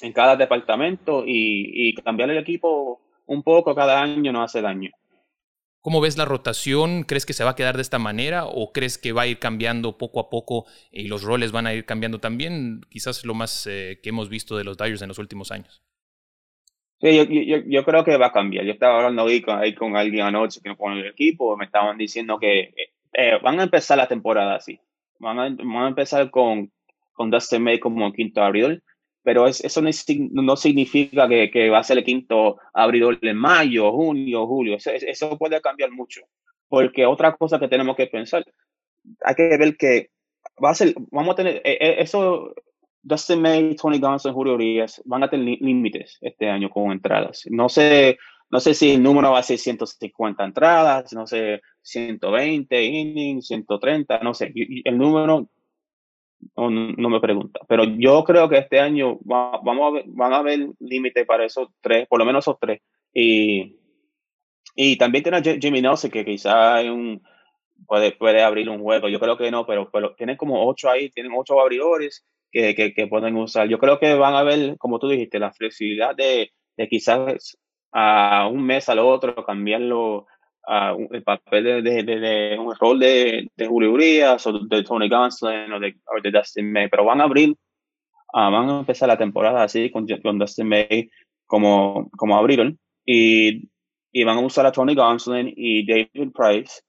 en 0.00 0.12
cada 0.12 0.36
departamento 0.36 1.24
y, 1.26 1.88
y 1.88 1.94
cambiar 1.94 2.30
el 2.30 2.38
equipo 2.38 3.00
un 3.26 3.42
poco 3.42 3.74
cada 3.74 4.02
año 4.02 4.32
no 4.32 4.42
hace 4.42 4.60
daño. 4.60 4.90
¿Cómo 5.84 6.00
ves 6.00 6.16
la 6.16 6.24
rotación? 6.24 7.02
¿Crees 7.02 7.26
que 7.26 7.34
se 7.34 7.44
va 7.44 7.50
a 7.50 7.56
quedar 7.56 7.76
de 7.76 7.82
esta 7.82 7.98
manera 7.98 8.46
o 8.46 8.72
crees 8.72 8.96
que 8.96 9.12
va 9.12 9.22
a 9.22 9.26
ir 9.26 9.38
cambiando 9.38 9.98
poco 9.98 10.18
a 10.18 10.30
poco 10.30 10.64
y 10.90 11.08
los 11.08 11.22
roles 11.22 11.52
van 11.52 11.66
a 11.66 11.74
ir 11.74 11.84
cambiando 11.84 12.20
también? 12.20 12.80
Quizás 12.88 13.26
lo 13.26 13.34
más 13.34 13.66
eh, 13.66 14.00
que 14.02 14.08
hemos 14.08 14.30
visto 14.30 14.56
de 14.56 14.64
los 14.64 14.78
Dodgers 14.78 15.02
en 15.02 15.08
los 15.08 15.18
últimos 15.18 15.52
años. 15.52 15.82
Sí, 17.02 17.14
yo, 17.14 17.24
yo, 17.24 17.58
yo, 17.66 17.84
creo 17.84 18.02
que 18.02 18.16
va 18.16 18.28
a 18.28 18.32
cambiar. 18.32 18.64
Yo 18.64 18.72
estaba 18.72 18.96
hablando 18.96 19.26
ahí 19.26 19.42
con, 19.42 19.58
ahí 19.58 19.74
con 19.74 19.94
alguien 19.94 20.22
anoche 20.22 20.60
que 20.64 20.74
pone 20.74 21.00
el 21.00 21.06
equipo, 21.06 21.54
me 21.58 21.66
estaban 21.66 21.98
diciendo 21.98 22.38
que 22.38 22.60
eh, 22.60 22.74
eh, 23.12 23.38
van 23.42 23.60
a 23.60 23.64
empezar 23.64 23.98
la 23.98 24.08
temporada 24.08 24.54
así. 24.54 24.80
Van 25.18 25.38
a, 25.38 25.50
van 25.50 25.84
a 25.84 25.88
empezar 25.88 26.30
con, 26.30 26.72
con 27.12 27.30
Dustin 27.30 27.62
May 27.62 27.78
como 27.78 28.10
quinto 28.10 28.42
abridor, 28.42 28.82
pero 29.24 29.48
eso 29.48 29.80
no, 29.80 29.90
no 30.42 30.56
significa 30.56 31.26
que, 31.26 31.50
que, 31.50 31.70
va 31.70 31.78
a 31.78 31.82
ser 31.82 31.98
el 31.98 32.04
quinto 32.04 32.58
abridor 32.74 33.18
en 33.22 33.36
mayo, 33.36 33.90
junio, 33.90 34.46
julio. 34.46 34.76
Eso, 34.76 34.90
eso 34.90 35.38
puede 35.38 35.60
cambiar 35.62 35.90
mucho. 35.90 36.20
Porque 36.68 37.06
otra 37.06 37.34
cosa 37.34 37.58
que 37.58 37.68
tenemos 37.68 37.96
que 37.96 38.06
pensar, 38.06 38.44
hay 39.22 39.34
que 39.34 39.56
ver 39.56 39.76
que 39.78 40.10
va 40.62 40.70
a 40.70 40.74
ser, 40.74 40.94
vamos 41.10 41.32
a 41.32 41.36
tener, 41.36 41.62
eh, 41.64 41.96
eso 41.98 42.54
Dustin 43.02 43.40
May, 43.40 43.74
Tony 43.76 43.98
Gonson, 43.98 44.34
Julio 44.34 44.54
Urias 44.54 45.02
van 45.06 45.22
a 45.22 45.30
tener 45.30 45.58
límites 45.60 46.18
este 46.20 46.50
año 46.50 46.68
con 46.68 46.92
entradas. 46.92 47.44
No 47.50 47.70
sé, 47.70 48.18
no 48.50 48.60
sé 48.60 48.74
si 48.74 48.92
el 48.92 49.02
número 49.02 49.32
va 49.32 49.38
a 49.38 49.42
ser 49.42 49.58
150 49.58 50.44
entradas, 50.44 51.12
no 51.14 51.26
sé, 51.26 51.62
120 51.82 52.84
innings, 52.84 53.46
130, 53.46 54.18
no 54.20 54.34
sé. 54.34 54.52
El 54.84 54.98
número 54.98 55.48
no, 56.56 57.08
me 57.10 57.20
pregunta. 57.20 57.60
Pero 57.68 57.84
yo 57.84 58.24
creo 58.24 58.48
que 58.48 58.58
este 58.58 58.80
año 58.80 59.18
vamos 59.22 59.62
a 59.64 59.90
ver, 59.90 60.04
van 60.08 60.32
a 60.32 60.38
haber 60.38 60.68
límites 60.80 61.26
para 61.26 61.44
esos 61.44 61.68
tres, 61.80 62.06
por 62.08 62.18
lo 62.18 62.24
menos 62.24 62.44
esos 62.44 62.58
tres. 62.60 62.80
Y, 63.12 63.78
y 64.74 64.96
también 64.96 65.22
tiene 65.22 65.38
a 65.38 65.42
Jimmy 65.42 65.80
Nelson, 65.80 66.10
que 66.10 66.24
quizá 66.24 66.80
un, 66.82 67.22
puede, 67.86 68.12
puede 68.12 68.42
abrir 68.42 68.68
un 68.68 68.82
juego. 68.82 69.08
Yo 69.08 69.20
creo 69.20 69.36
que 69.36 69.50
no, 69.50 69.66
pero, 69.66 69.90
pero 69.90 70.14
tienen 70.14 70.36
como 70.36 70.66
ocho 70.68 70.90
ahí, 70.90 71.10
tienen 71.10 71.32
ocho 71.36 71.60
abridores 71.60 72.26
que, 72.50 72.74
que, 72.74 73.06
pueden 73.06 73.36
usar. 73.36 73.68
Yo 73.68 73.78
creo 73.78 73.98
que 73.98 74.14
van 74.14 74.34
a 74.34 74.42
ver, 74.42 74.76
como 74.78 74.98
tú 74.98 75.08
dijiste, 75.08 75.38
la 75.38 75.52
flexibilidad 75.52 76.14
de, 76.14 76.52
de 76.76 76.88
quizás 76.88 77.58
a 77.92 78.48
un 78.48 78.64
mes 78.64 78.88
al 78.88 78.98
otro 79.00 79.44
cambiarlo 79.44 80.26
a 80.66 80.96
el 81.10 81.22
papel 81.22 81.82
de, 81.82 82.56
un 82.58 82.74
rol 82.74 82.98
de, 82.98 83.48
de 83.56 83.66
Julio 83.66 83.92
Urias 83.92 84.46
o 84.46 84.58
de 84.66 84.82
Tony 84.82 85.08
Gonsolin 85.08 85.72
o 85.72 85.80
de, 85.80 86.30
Dustin 86.30 86.72
May, 86.72 86.88
pero 86.88 87.04
van 87.04 87.20
a 87.20 87.24
abrir, 87.24 87.54
ah, 88.32 88.50
van 88.50 88.70
a 88.70 88.78
empezar 88.80 89.08
la 89.08 89.18
temporada 89.18 89.62
así 89.62 89.90
con, 89.90 90.06
con 90.22 90.38
Dustin 90.38 90.68
May 90.68 91.10
como, 91.46 92.10
como 92.16 92.40
y, 93.06 93.68
y 94.12 94.24
van 94.24 94.38
a 94.38 94.40
usar 94.40 94.66
a 94.66 94.72
Tony 94.72 94.94
Gonsolin 94.94 95.52
y 95.54 95.86
David 95.86 96.32
Price 96.32 96.80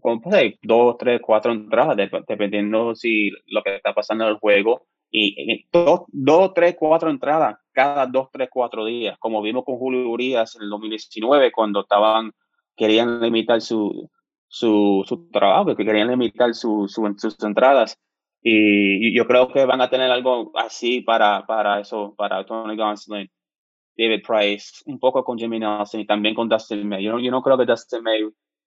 con 0.00 0.20
pues, 0.20 0.54
dos, 0.62 0.96
tres, 0.98 1.20
cuatro 1.20 1.52
entradas, 1.52 1.96
dependiendo 2.26 2.94
si 2.94 3.30
lo 3.46 3.62
que 3.62 3.76
está 3.76 3.92
pasando 3.92 4.24
en 4.24 4.30
el 4.30 4.38
juego. 4.38 4.86
Y, 5.14 5.66
dos, 5.70 6.04
dos, 6.08 6.54
tres, 6.54 6.74
cuatro 6.78 7.10
entradas 7.10 7.58
cada 7.72 8.06
dos, 8.06 8.28
tres, 8.32 8.48
cuatro 8.50 8.84
días, 8.84 9.18
como 9.18 9.42
vimos 9.42 9.64
con 9.64 9.76
Julio 9.76 10.08
Urias 10.08 10.56
en 10.56 10.62
el 10.62 10.70
2019, 10.70 11.52
cuando 11.52 11.80
estaban, 11.80 12.32
querían 12.76 13.20
limitar 13.20 13.60
su, 13.60 14.10
su, 14.48 15.02
su 15.06 15.30
trabajo, 15.30 15.74
que 15.74 15.84
querían 15.84 16.08
limitar 16.08 16.54
su, 16.54 16.86
sus 16.88 17.42
entradas. 17.42 17.98
Y, 18.42 19.14
yo 19.16 19.26
creo 19.26 19.48
que 19.52 19.64
van 19.64 19.80
a 19.80 19.88
tener 19.88 20.10
algo 20.10 20.50
así 20.56 21.00
para, 21.00 21.46
para 21.46 21.80
eso, 21.80 22.14
para 22.16 22.44
Tony 22.44 22.76
Gonsolin, 22.76 23.30
David 23.96 24.22
Price, 24.26 24.82
un 24.86 24.98
poco 24.98 25.24
con 25.24 25.38
Jimmy 25.38 25.60
Nelson 25.60 26.00
y 26.00 26.06
también 26.06 26.34
con 26.34 26.48
Dustin 26.48 26.88
May. 26.88 27.04
Yo, 27.04 27.18
yo 27.18 27.30
no 27.30 27.42
creo 27.42 27.56
que 27.56 27.66
Dustin 27.66 28.02
May 28.02 28.22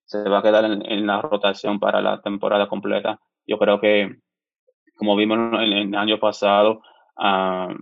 se 0.06 0.30
va 0.30 0.40
a 0.40 0.44
quedar 0.44 0.66
en, 0.66 1.08
la 1.08 1.22
rotación 1.22 1.80
para 1.80 2.02
la 2.02 2.22
temporada 2.22 2.68
completa. 2.68 3.20
Yo 3.46 3.58
creo 3.58 3.80
que, 3.82 4.16
como 4.96 5.16
vimos 5.16 5.38
en, 5.62 5.74
el 5.74 5.96
año 5.96 6.20
pasado, 6.20 6.82
ah, 7.18 7.74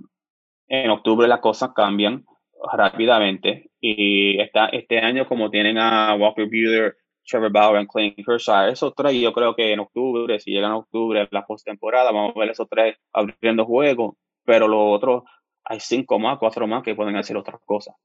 en 0.67 0.89
octubre 0.89 1.27
las 1.27 1.41
cosas 1.41 1.71
cambian 1.75 2.25
rápidamente 2.71 3.71
y 3.80 4.39
esta, 4.39 4.67
este 4.67 4.99
año 4.99 5.28
como 5.28 5.49
tienen 5.49 5.78
a 5.78 6.15
Walker 6.15 6.47
Buehler, 6.47 6.95
Trevor 7.26 7.52
Bauer 7.52 7.84
y 7.84 7.88
Clayton 7.88 8.26
Kershaw, 8.26 8.69
esos 8.69 8.93
tres 8.95 9.13
yo 9.19 9.34
creo 9.34 9.56
que 9.56 9.71
en 9.71 9.80
octubre, 9.80 10.39
si 10.39 10.52
llegan 10.52 10.71
a 10.71 10.78
octubre 10.78 11.28
la 11.32 11.45
postemporada, 11.45 12.12
vamos 12.12 12.34
a 12.36 12.39
ver 12.39 12.49
esos 12.49 12.67
tres 12.69 12.97
abriendo 13.13 13.65
juegos, 13.65 14.15
pero 14.45 14.67
los 14.67 14.80
otros 14.82 15.23
hay 15.65 15.80
cinco 15.80 16.19
más, 16.19 16.38
cuatro 16.39 16.67
más 16.67 16.84
que 16.84 16.95
pueden 16.95 17.15
hacer 17.15 17.38
otras 17.38 17.62
cosas. 17.65 17.95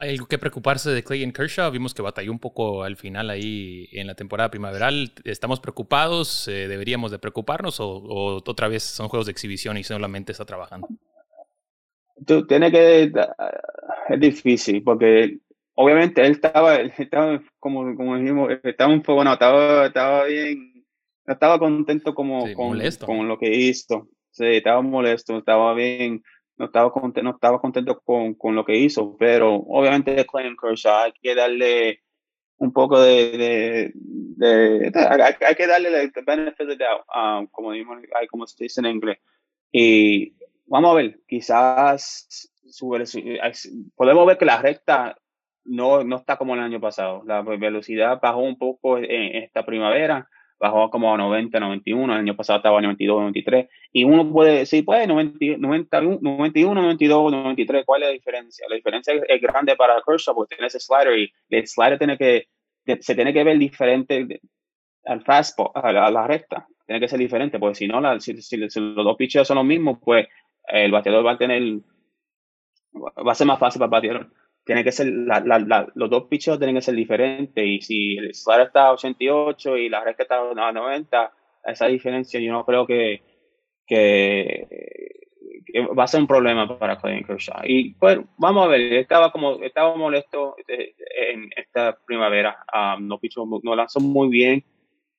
¿Hay 0.00 0.10
algo 0.10 0.26
que 0.26 0.38
preocuparse 0.38 0.90
de 0.90 1.04
Clayton 1.04 1.32
Kershaw? 1.32 1.70
Vimos 1.70 1.94
que 1.94 2.02
batalló 2.02 2.32
un 2.32 2.40
poco 2.40 2.82
al 2.82 2.96
final 2.96 3.30
ahí 3.30 3.88
en 3.92 4.08
la 4.08 4.16
temporada 4.16 4.50
primaveral. 4.50 5.12
¿Estamos 5.24 5.60
preocupados? 5.60 6.48
Eh, 6.48 6.66
¿Deberíamos 6.66 7.12
de 7.12 7.20
preocuparnos? 7.20 7.78
O, 7.78 8.42
otra 8.44 8.66
vez 8.66 8.82
son 8.82 9.08
juegos 9.08 9.26
de 9.26 9.32
exhibición 9.32 9.76
y 9.76 9.84
solamente 9.84 10.32
está 10.32 10.44
trabajando? 10.44 10.88
Tú, 12.26 12.46
tiene 12.46 12.70
que... 12.70 13.12
Es 14.08 14.20
difícil 14.20 14.82
porque 14.82 15.38
obviamente 15.74 16.24
él 16.24 16.32
estaba, 16.32 16.76
estaba 16.76 17.42
como, 17.58 17.96
como 17.96 18.16
dijimos, 18.16 18.50
estaba 18.62 18.92
un 18.92 19.02
poco, 19.02 19.16
bueno, 19.16 19.32
estaba, 19.32 19.86
estaba 19.86 20.24
bien, 20.24 20.84
estaba 21.26 21.58
contento 21.58 22.14
como 22.14 22.52
con, 22.54 22.78
con, 23.04 23.28
lo 23.28 23.38
que 23.38 23.54
hizo. 23.54 24.08
Sí, 24.30 24.44
estaba 24.46 24.82
molesto, 24.82 25.38
estaba 25.38 25.74
bien 25.74 26.22
no 26.56 26.66
estaba 26.66 26.92
contento, 26.92 27.22
no 27.22 27.30
estaba 27.30 27.60
contento 27.60 28.00
con, 28.00 28.34
con 28.34 28.54
lo 28.54 28.64
que 28.64 28.76
hizo, 28.76 29.16
pero 29.18 29.54
obviamente 29.54 30.24
Clayton 30.24 30.56
Kershaw 30.60 31.04
hay 31.04 31.12
que 31.20 31.34
darle 31.34 32.00
un 32.58 32.72
poco 32.72 33.00
de, 33.00 33.92
de, 33.94 34.92
hay, 34.94 35.54
que 35.56 35.66
darle 35.66 36.02
el 36.02 36.12
benefit 36.24 36.60
of 36.60 36.68
the 36.68 36.76
doubt, 36.76 37.04
um, 37.14 37.46
como, 37.48 37.72
como 38.30 38.46
se 38.46 38.64
dice 38.64 38.80
en 38.80 38.86
inglés. 38.86 39.18
Y 39.72 40.34
vamos 40.66 40.90
a 40.90 40.94
ver, 40.94 41.20
quizás 41.26 42.50
podemos 43.96 44.26
ver 44.26 44.38
que 44.38 44.44
la 44.44 44.60
recta 44.60 45.16
no, 45.64 46.04
no 46.04 46.16
está 46.16 46.36
como 46.36 46.54
el 46.54 46.60
año 46.60 46.80
pasado. 46.80 47.22
La 47.26 47.42
velocidad 47.42 48.20
bajó 48.20 48.40
un 48.40 48.58
poco 48.58 48.98
en 48.98 49.36
esta 49.42 49.64
primavera, 49.64 50.28
bajó 50.58 50.90
como 50.90 51.12
a 51.12 51.18
90, 51.18 51.58
91, 51.58 52.12
el 52.12 52.18
año 52.20 52.36
pasado 52.36 52.58
estaba 52.58 52.78
a 52.78 52.82
92, 52.82 53.20
93, 53.20 53.68
y 53.92 54.04
uno 54.04 54.30
puede 54.32 54.58
decir, 54.58 54.84
pues 54.84 55.06
90, 55.06 56.00
91, 56.00 56.74
92, 56.74 57.32
93, 57.32 57.84
¿cuál 57.84 58.02
es 58.02 58.08
la 58.08 58.12
diferencia? 58.12 58.66
La 58.68 58.76
diferencia 58.76 59.14
es, 59.28 59.40
grande 59.40 59.76
para 59.76 60.00
Kershaw 60.06 60.34
porque 60.34 60.56
tiene 60.56 60.68
ese 60.68 60.80
slider 60.80 61.18
y 61.18 61.32
el 61.50 61.66
slider 61.66 61.98
tiene 61.98 62.18
que, 62.18 62.48
se 63.00 63.14
tiene 63.14 63.32
que 63.32 63.44
ver 63.44 63.58
diferente 63.58 64.40
al 65.04 65.22
fastball, 65.22 65.70
a 65.74 66.10
la, 66.10 66.26
recta, 66.26 66.66
tiene 66.86 67.00
que 67.00 67.08
ser 67.08 67.18
diferente, 67.18 67.58
porque 67.58 67.74
si 67.74 67.86
no, 67.86 68.00
la, 68.00 68.18
si, 68.20 68.32
los 68.56 68.74
dos 68.74 69.16
pitches 69.16 69.46
son 69.46 69.56
los 69.56 69.66
mismos, 69.66 69.98
pues 70.02 70.26
el 70.68 70.92
bateador 70.92 71.26
va 71.26 71.32
a 71.32 71.38
tener, 71.38 71.62
va 72.94 73.32
a 73.32 73.34
ser 73.34 73.46
más 73.46 73.58
fácil 73.58 73.78
para 73.80 73.86
el 73.86 73.90
bateador 73.90 74.30
tiene 74.64 74.82
que 74.82 74.92
ser, 74.92 75.06
la, 75.08 75.40
la, 75.40 75.86
los 75.94 76.10
dos 76.10 76.24
pitches 76.24 76.58
tienen 76.58 76.76
que 76.76 76.82
ser 76.82 76.94
diferentes 76.94 77.64
y 77.64 77.80
si 77.80 78.16
el 78.16 78.34
slider 78.34 78.66
está 78.66 78.86
a 78.86 78.92
88 78.92 79.76
y 79.76 79.88
la 79.88 80.02
recta 80.02 80.22
está 80.22 80.36
a 80.36 80.72
90, 80.72 81.32
esa 81.66 81.86
diferencia 81.86 82.40
yo 82.40 82.52
no 82.52 82.64
creo 82.64 82.86
que, 82.86 83.22
que, 83.86 84.66
va 85.98 86.04
a 86.04 86.08
ser 86.08 86.20
un 86.20 86.26
problema 86.26 86.78
para 86.78 86.96
Clayton 86.96 87.24
Kershaw. 87.26 87.62
Y 87.64 87.94
pues 87.94 88.18
vamos 88.38 88.64
a 88.64 88.68
ver, 88.68 88.80
estaba 88.94 89.30
como 89.30 89.62
estaba 89.62 89.94
molesto 89.96 90.56
eh, 90.66 90.94
en 91.32 91.50
esta 91.56 91.98
primavera, 92.06 92.64
um, 92.72 93.06
no, 93.06 93.18
pichó, 93.18 93.44
no 93.62 93.76
lanzó 93.76 94.00
muy 94.00 94.28
bien, 94.28 94.64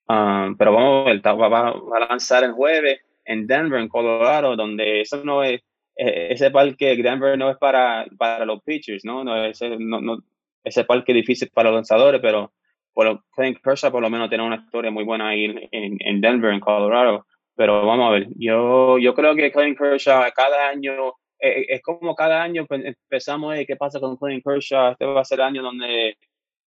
um, 0.07 0.55
pero 0.57 0.73
vamos 0.73 1.07
a 1.07 1.11
ver, 1.11 1.21
va, 1.21 1.47
va 1.49 1.69
a 1.69 2.07
lanzar 2.09 2.43
el 2.43 2.53
jueves 2.53 2.99
en 3.25 3.47
Denver, 3.47 3.79
en 3.79 3.89
Colorado, 3.89 4.55
donde 4.55 5.01
eso 5.01 5.23
no 5.23 5.43
es 5.43 5.61
eh, 5.97 6.27
ese 6.31 6.51
parque 6.51 6.95
Denver 6.97 7.37
no 7.37 7.49
es 7.49 7.57
para, 7.57 8.05
para 8.17 8.45
los 8.45 8.61
pitchers, 8.63 9.05
¿no? 9.05 9.23
no, 9.23 9.45
ese, 9.45 9.77
no, 9.79 10.01
no 10.01 10.19
ese 10.63 10.83
parque 10.83 11.11
es 11.13 11.17
difícil 11.17 11.49
para 11.53 11.69
los 11.69 11.77
lanzadores, 11.77 12.19
pero 12.21 12.51
por 12.93 13.23
Clayton 13.35 13.61
Kershaw 13.63 13.91
por 13.91 14.01
lo 14.01 14.09
menos 14.09 14.29
tiene 14.29 14.43
una 14.43 14.57
historia 14.57 14.91
muy 14.91 15.03
buena 15.03 15.29
ahí 15.29 15.45
en, 15.45 15.97
en, 15.99 16.21
Denver, 16.21 16.51
en 16.51 16.59
Colorado. 16.59 17.25
Pero 17.55 17.85
vamos 17.85 18.07
a 18.07 18.11
ver, 18.11 18.27
yo, 18.35 18.97
yo 18.97 19.13
creo 19.13 19.35
que 19.35 19.51
Clayton 19.51 19.75
Kershaw 19.75 20.23
cada 20.35 20.69
año, 20.69 21.09
eh, 21.39 21.61
eh, 21.61 21.65
es 21.69 21.81
como 21.81 22.15
cada 22.15 22.41
año 22.43 22.65
empezamos, 22.69 23.55
¿qué 23.65 23.75
pasa 23.75 23.99
con 23.99 24.17
Clayton 24.17 24.41
Kershaw? 24.41 24.91
Este 24.91 25.05
va 25.05 25.21
a 25.21 25.25
ser 25.25 25.39
el 25.39 25.45
año 25.45 25.61
donde 25.61 26.17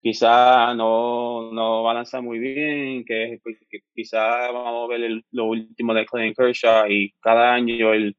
quizá 0.06 0.76
no, 0.76 1.52
no 1.52 1.82
va 1.82 1.90
a 1.90 1.96
lanzar 1.96 2.22
muy 2.22 2.38
bien, 2.38 3.04
que, 3.06 3.40
que 3.68 3.80
quizá 3.92 4.52
vamos 4.52 4.86
a 4.86 4.88
ver 4.96 5.24
lo 5.32 5.46
último 5.46 5.96
de 5.96 6.06
Clayton 6.06 6.36
Kershaw 6.36 6.92
y 6.92 7.12
cada 7.20 7.56
año 7.56 7.92
el 7.92 8.16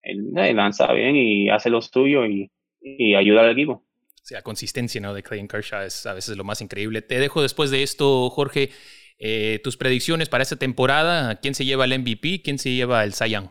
él, 0.00 0.32
lanza 0.32 0.90
bien 0.94 1.14
y 1.14 1.50
hace 1.50 1.68
lo 1.68 1.82
suyo 1.82 2.24
y, 2.24 2.50
y 2.80 3.14
ayuda 3.16 3.42
al 3.42 3.50
equipo. 3.50 3.72
O 3.72 4.26
sea, 4.26 4.40
consistencia 4.40 4.98
¿no? 4.98 5.12
de 5.12 5.22
Clayton 5.22 5.46
Kershaw 5.46 5.82
es 5.82 6.06
a 6.06 6.14
veces 6.14 6.38
lo 6.38 6.44
más 6.44 6.62
increíble. 6.62 7.02
Te 7.02 7.18
dejo 7.18 7.42
después 7.42 7.70
de 7.70 7.82
esto, 7.82 8.30
Jorge, 8.30 8.70
eh, 9.18 9.60
tus 9.62 9.76
predicciones 9.76 10.30
para 10.30 10.42
esta 10.42 10.56
temporada. 10.56 11.38
¿Quién 11.38 11.54
se 11.54 11.66
lleva 11.66 11.84
el 11.84 11.98
MVP? 11.98 12.40
¿Quién 12.42 12.58
se 12.58 12.72
lleva 12.72 13.04
el 13.04 13.12
Cy 13.12 13.28
Young? 13.28 13.48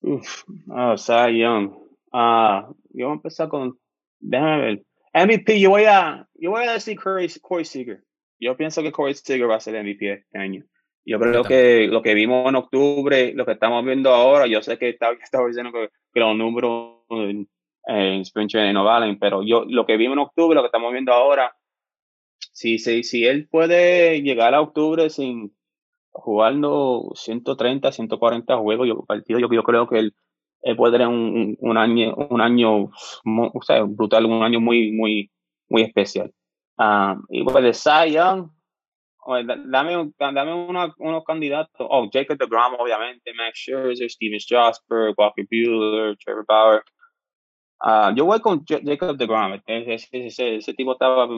Uf, 0.00 0.44
oh, 0.70 0.96
Cy 0.96 1.40
Young. 1.40 1.74
Ah, 2.10 2.70
yo 2.94 3.06
voy 3.06 3.12
a 3.12 3.16
empezar 3.16 3.48
con, 3.48 3.78
déjame 4.18 4.58
ver. 4.62 4.82
MVP, 5.14 5.60
yo 5.60 5.70
voy 5.70 5.84
a, 5.84 6.28
yo 6.34 6.50
voy 6.50 6.64
a 6.66 6.72
decir 6.72 6.98
Corey, 6.98 7.28
Corey 7.40 7.64
Seager. 7.64 8.02
Yo 8.40 8.56
pienso 8.56 8.82
que 8.82 8.92
Corey 8.92 9.14
Seager 9.14 9.48
va 9.48 9.56
a 9.56 9.60
ser 9.60 9.76
el 9.76 9.84
MVP 9.84 10.12
este 10.12 10.38
año. 10.38 10.64
Yo 11.04 11.18
creo 11.18 11.42
que 11.42 11.88
lo 11.88 12.00
que 12.02 12.14
vimos 12.14 12.48
en 12.48 12.56
octubre, 12.56 13.32
lo 13.34 13.44
que 13.44 13.52
estamos 13.52 13.84
viendo 13.84 14.10
ahora, 14.10 14.46
yo 14.46 14.62
sé 14.62 14.78
que 14.78 14.88
estaba, 14.90 15.14
diciendo 15.46 15.72
que, 15.72 15.90
los 16.20 16.36
números 16.36 17.00
en, 17.10 17.48
en 17.86 18.20
Spring 18.20 18.48
Training 18.48 18.74
no 18.74 18.84
valen, 18.84 19.18
pero 19.18 19.42
yo 19.42 19.64
lo 19.66 19.84
que 19.84 19.96
vimos 19.96 20.14
en 20.14 20.20
octubre, 20.20 20.54
lo 20.54 20.62
que 20.62 20.66
estamos 20.66 20.92
viendo 20.92 21.12
ahora, 21.12 21.54
si, 22.52 22.78
si, 22.78 23.02
si 23.02 23.26
él 23.26 23.48
puede 23.48 24.22
llegar 24.22 24.54
a 24.54 24.60
octubre 24.60 25.10
sin 25.10 25.54
jugando 26.12 27.12
130, 27.14 27.90
140 27.90 28.56
juegos, 28.58 28.86
yo, 28.86 29.04
partidos, 29.04 29.42
yo, 29.42 29.48
yo 29.50 29.62
creo 29.62 29.88
que 29.88 29.98
él, 29.98 30.14
puede 30.76 30.92
tener 30.92 31.08
un, 31.08 31.56
un, 31.60 31.76
año, 31.76 32.14
un 32.14 32.40
año 32.40 32.90
o 33.24 33.62
sea, 33.62 33.82
brutal, 33.82 34.26
un 34.26 34.42
año 34.42 34.60
muy, 34.60 34.92
muy, 34.92 35.30
muy 35.68 35.82
especial. 35.82 36.32
Ah, 36.78 37.16
y 37.28 37.42
pues 37.42 37.62
de 37.62 37.74
Cy 37.74 38.12
Young, 38.12 38.48
dame, 39.66 40.12
dame 40.18 40.54
una, 40.54 40.94
unos 40.98 41.24
candidatos. 41.24 41.86
Oh, 41.90 42.08
Jacob 42.12 42.38
DeGrom, 42.38 42.74
obviamente, 42.78 43.32
Max 43.34 43.58
Scherzer, 43.58 44.10
Steven 44.10 44.40
Strasberg, 44.40 45.14
Walker 45.16 45.46
Bueller, 45.50 46.16
Trevor 46.18 46.44
Bauer. 46.46 46.82
Uh, 47.84 48.14
yo 48.14 48.24
voy 48.24 48.40
con 48.40 48.64
Jacob 48.64 49.16
DeGrom. 49.16 49.60
Ese, 49.66 50.08
ese, 50.12 50.56
ese, 50.56 50.74
tipo 50.74 50.92
estaba 50.92 51.28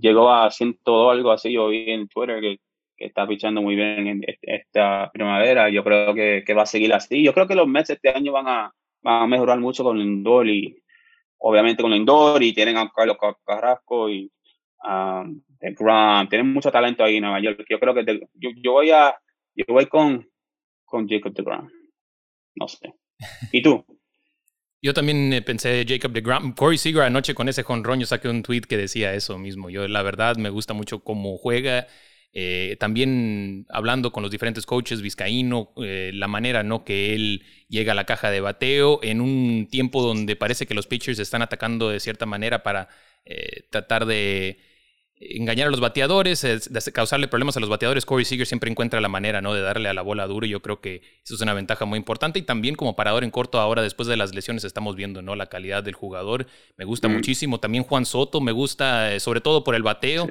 llegó 0.00 0.32
a 0.32 0.50
100 0.50 0.78
algo 0.86 1.30
así. 1.30 1.52
Yo 1.52 1.68
vi 1.68 1.90
en 1.90 2.08
Twitter 2.08 2.40
que, 2.40 2.58
que 2.96 3.06
está 3.06 3.26
pichando 3.26 3.62
muy 3.62 3.76
bien 3.76 4.06
en 4.06 4.24
esta 4.42 5.10
primavera. 5.12 5.68
Yo 5.68 5.84
creo 5.84 6.14
que, 6.14 6.54
va 6.54 6.62
a 6.62 6.66
seguir 6.66 6.92
así. 6.92 7.22
Yo 7.22 7.32
creo 7.34 7.46
que 7.46 7.54
los 7.54 7.68
meses 7.68 7.96
este 7.96 8.10
año 8.10 8.32
van 8.32 8.48
a, 8.48 8.72
van 9.02 9.22
a 9.22 9.26
mejorar 9.26 9.58
mucho 9.60 9.84
con 9.84 9.98
el 9.98 10.06
indoor 10.06 10.48
y 10.48 10.82
obviamente 11.38 11.82
con 11.82 11.92
el 11.92 12.00
indoor 12.00 12.42
y 12.42 12.52
tienen 12.52 12.76
a 12.76 12.90
Carlos 12.94 13.18
Carrasco 13.44 14.08
y 14.08 14.30
um, 14.82 15.42
Grant, 15.60 16.30
tienen 16.30 16.52
mucho 16.52 16.70
talento 16.70 17.04
ahí 17.04 17.16
en 17.16 17.22
Nueva 17.22 17.40
York. 17.40 17.64
Yo 17.68 17.78
creo 17.78 17.94
que 17.94 18.20
yo, 18.34 18.72
voy 18.72 18.90
a 18.90 19.14
yo 19.54 19.64
voy 19.68 19.86
con, 19.86 20.28
con 20.84 21.08
Jacob 21.08 21.34
de 21.34 21.42
Grant. 21.42 21.70
No 22.54 22.68
sé. 22.68 22.94
¿Y 23.52 23.62
tú? 23.62 23.84
Yo 24.82 24.94
también 24.94 25.32
eh, 25.32 25.42
pensé 25.42 25.84
Jacob 25.88 26.12
de 26.12 26.20
Grant. 26.20 26.56
Corey 26.56 26.78
Seager 26.78 27.02
anoche 27.02 27.34
con 27.34 27.48
ese 27.48 27.64
jonrón, 27.64 27.98
yo 27.98 28.06
saqué 28.06 28.28
un 28.28 28.42
tweet 28.42 28.60
que 28.60 28.76
decía 28.76 29.14
eso 29.14 29.36
mismo. 29.36 29.68
Yo, 29.68 29.88
la 29.88 30.02
verdad, 30.02 30.36
me 30.36 30.50
gusta 30.50 30.74
mucho 30.74 31.02
cómo 31.02 31.36
juega. 31.38 31.88
Eh, 32.38 32.76
también 32.78 33.64
hablando 33.70 34.12
con 34.12 34.22
los 34.22 34.30
diferentes 34.30 34.66
coaches, 34.66 35.00
Vizcaíno, 35.00 35.72
eh, 35.82 36.10
la 36.12 36.28
manera 36.28 36.62
¿no? 36.62 36.84
que 36.84 37.14
él 37.14 37.42
llega 37.70 37.92
a 37.92 37.94
la 37.94 38.04
caja 38.04 38.30
de 38.30 38.42
bateo 38.42 39.00
en 39.02 39.22
un 39.22 39.68
tiempo 39.70 40.02
donde 40.02 40.36
parece 40.36 40.66
que 40.66 40.74
los 40.74 40.86
pitchers 40.86 41.18
están 41.18 41.40
atacando 41.40 41.88
de 41.88 41.98
cierta 41.98 42.26
manera 42.26 42.62
para 42.62 42.88
tratar 43.70 44.04
de 44.04 44.58
engañar 45.18 45.68
a 45.68 45.70
los 45.70 45.80
bateadores, 45.80 46.46
causarle 46.92 47.28
problemas 47.28 47.56
a 47.56 47.60
los 47.60 47.70
bateadores. 47.70 48.04
Corey 48.04 48.24
Seager 48.24 48.46
siempre 48.46 48.70
encuentra 48.70 49.00
la 49.00 49.08
manera 49.08 49.40
¿no? 49.40 49.54
de 49.54 49.62
darle 49.62 49.88
a 49.88 49.94
la 49.94 50.02
bola 50.02 50.26
duro 50.26 50.46
y 50.46 50.50
yo 50.50 50.60
creo 50.60 50.80
que 50.80 51.02
eso 51.24 51.34
es 51.34 51.40
una 51.40 51.54
ventaja 51.54 51.86
muy 51.86 51.96
importante. 51.96 52.38
Y 52.38 52.42
también 52.42 52.74
como 52.74 52.96
parador 52.96 53.24
en 53.24 53.30
corto 53.30 53.58
ahora, 53.58 53.82
después 53.82 54.08
de 54.08 54.16
las 54.16 54.34
lesiones, 54.34 54.64
estamos 54.64 54.94
viendo 54.94 55.22
¿no? 55.22 55.34
la 55.34 55.46
calidad 55.46 55.82
del 55.82 55.94
jugador. 55.94 56.46
Me 56.76 56.84
gusta 56.84 57.08
mm. 57.08 57.12
muchísimo. 57.12 57.60
También 57.60 57.84
Juan 57.84 58.04
Soto 58.04 58.40
me 58.40 58.52
gusta, 58.52 59.14
eh, 59.14 59.20
sobre 59.20 59.40
todo 59.40 59.64
por 59.64 59.74
el 59.74 59.82
bateo. 59.82 60.28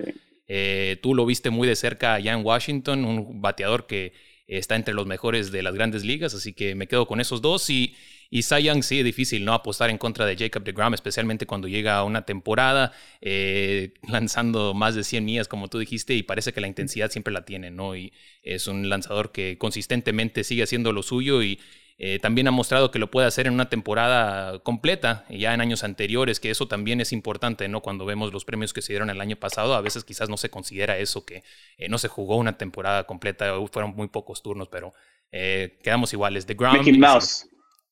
Eh, 0.47 0.97
tú 1.01 1.15
lo 1.15 1.25
viste 1.25 1.49
muy 1.49 1.67
de 1.67 1.75
cerca 1.75 2.13
allá 2.15 2.33
en 2.33 2.45
Washington, 2.45 3.05
un 3.05 3.41
bateador 3.41 3.87
que 3.87 4.13
está 4.47 4.75
entre 4.75 4.93
los 4.93 5.07
mejores 5.07 5.51
de 5.51 5.63
las 5.63 5.73
grandes 5.73 6.05
ligas, 6.05 6.33
así 6.35 6.53
que 6.53 6.75
me 6.75 6.87
quedo 6.87 7.07
con 7.07 7.19
esos 7.19 7.41
dos. 7.41 7.69
Y 7.69 7.95
y 8.29 8.41
Young 8.41 8.83
sí 8.83 8.99
es 8.99 9.05
difícil, 9.05 9.45
¿no? 9.45 9.53
Apostar 9.53 9.89
en 9.89 9.97
contra 9.97 10.25
de 10.25 10.35
Jacob 10.35 10.63
DeGrom, 10.63 10.93
especialmente 10.93 11.45
cuando 11.45 11.67
llega 11.67 11.97
a 11.97 12.03
una 12.03 12.23
temporada 12.25 12.91
eh, 13.21 13.93
lanzando 14.09 14.73
más 14.73 14.95
de 14.95 15.03
100 15.03 15.23
millas, 15.25 15.47
como 15.47 15.67
tú 15.67 15.79
dijiste, 15.79 16.13
y 16.15 16.23
parece 16.23 16.53
que 16.53 16.61
la 16.61 16.67
intensidad 16.67 17.11
siempre 17.11 17.33
la 17.33 17.45
tiene, 17.45 17.71
¿no? 17.71 17.95
Y 17.95 18.13
es 18.41 18.67
un 18.67 18.89
lanzador 18.89 19.31
que 19.31 19.57
consistentemente 19.57 20.43
sigue 20.43 20.63
haciendo 20.63 20.91
lo 20.91 21.03
suyo 21.03 21.43
y 21.43 21.59
eh, 21.97 22.19
también 22.19 22.47
ha 22.47 22.51
mostrado 22.51 22.91
que 22.91 22.99
lo 22.99 23.09
puede 23.09 23.27
hacer 23.27 23.47
en 23.47 23.53
una 23.53 23.69
temporada 23.69 24.59
completa, 24.59 25.25
ya 25.29 25.53
en 25.53 25.61
años 25.61 25.83
anteriores, 25.83 26.39
que 26.39 26.49
eso 26.49 26.67
también 26.67 26.99
es 26.99 27.13
importante, 27.13 27.67
¿no? 27.69 27.81
Cuando 27.81 28.05
vemos 28.05 28.33
los 28.33 28.45
premios 28.45 28.73
que 28.73 28.81
se 28.81 28.93
dieron 28.93 29.09
el 29.09 29.21
año 29.21 29.37
pasado, 29.37 29.75
a 29.75 29.81
veces 29.81 30.03
quizás 30.03 30.29
no 30.29 30.37
se 30.37 30.49
considera 30.49 30.97
eso, 30.97 31.25
que 31.25 31.43
eh, 31.77 31.87
no 31.87 31.97
se 31.97 32.07
jugó 32.07 32.35
una 32.37 32.57
temporada 32.57 33.05
completa, 33.05 33.53
fueron 33.71 33.95
muy 33.95 34.07
pocos 34.07 34.41
turnos, 34.43 34.67
pero 34.67 34.93
quedamos 35.31 36.13
iguales. 36.13 36.45
The 36.45 36.53
Ground, 36.53 36.77
Mickey 36.77 36.97
Mouse. 36.97 37.49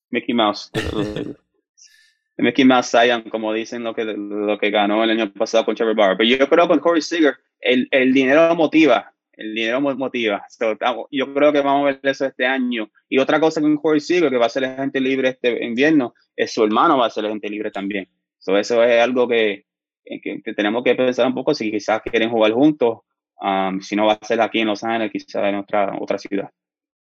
Mickey 0.10 0.34
Mouse. 0.34 0.72
Mickey 2.38 2.66
Mouse 2.66 2.90
Zion, 2.90 3.24
como 3.24 3.54
dicen 3.54 3.84
lo 3.84 3.94
que, 3.94 4.06
lo 4.06 4.58
que 4.58 4.72
ganó 4.72 5.04
el 5.04 5.12
año 5.12 5.32
pasado 5.32 5.66
con 5.66 5.76
Trevor 5.76 5.96
Bauer. 5.96 6.18
Pero 6.18 6.30
yo 6.30 6.50
creo 6.50 6.64
que 6.64 6.70
con 6.70 6.80
Corey 6.80 7.02
Seager, 7.02 7.36
el, 7.60 7.88
el 7.92 8.14
dinero 8.14 8.56
motiva. 8.56 9.14
El 9.36 9.56
dinero 9.56 9.82
motiva. 9.82 10.46
yo 11.12 11.34
creo 11.34 11.52
que 11.52 11.62
vamos 11.62 11.82
a 11.82 11.86
ver 11.86 12.00
eso 12.04 12.26
este 12.26 12.46
año. 12.46 12.90
Y 13.10 13.18
otra 13.18 13.40
cosa 13.40 13.62
con 13.62 13.78
Corey 13.78 14.00
Seager, 14.00 14.30
que 14.30 14.38
va 14.38 14.46
a 14.46 14.50
ser 14.50 14.76
gente 14.76 15.00
libre 15.00 15.30
este 15.30 15.66
invierno, 15.66 16.14
es 16.36 16.54
su 16.54 16.64
hermano 16.64 16.98
va 16.98 17.08
a 17.08 17.10
ser 17.10 17.26
gente 17.26 17.50
libre 17.50 17.72
también. 17.72 18.08
eso 18.40 18.84
es 18.84 19.02
algo 19.02 19.28
que, 19.28 19.66
que, 20.06 20.54
tenemos 20.56 20.84
que 20.84 20.96
pensar 20.96 21.26
un 21.28 21.34
poco 21.34 21.54
si 21.54 21.72
quizás 21.72 22.02
quieren 22.02 22.30
jugar 22.30 22.52
juntos. 22.52 23.00
Um, 23.40 23.82
si 23.82 23.96
no 23.96 24.06
va 24.06 24.14
a 24.14 24.26
ser 24.26 24.40
aquí 24.40 24.60
en 24.60 24.68
Los 24.68 24.84
Ángeles, 24.84 25.12
quizás 25.12 25.44
en 25.46 25.56
otra, 25.56 25.98
otra 26.00 26.18
ciudad. 26.18 26.50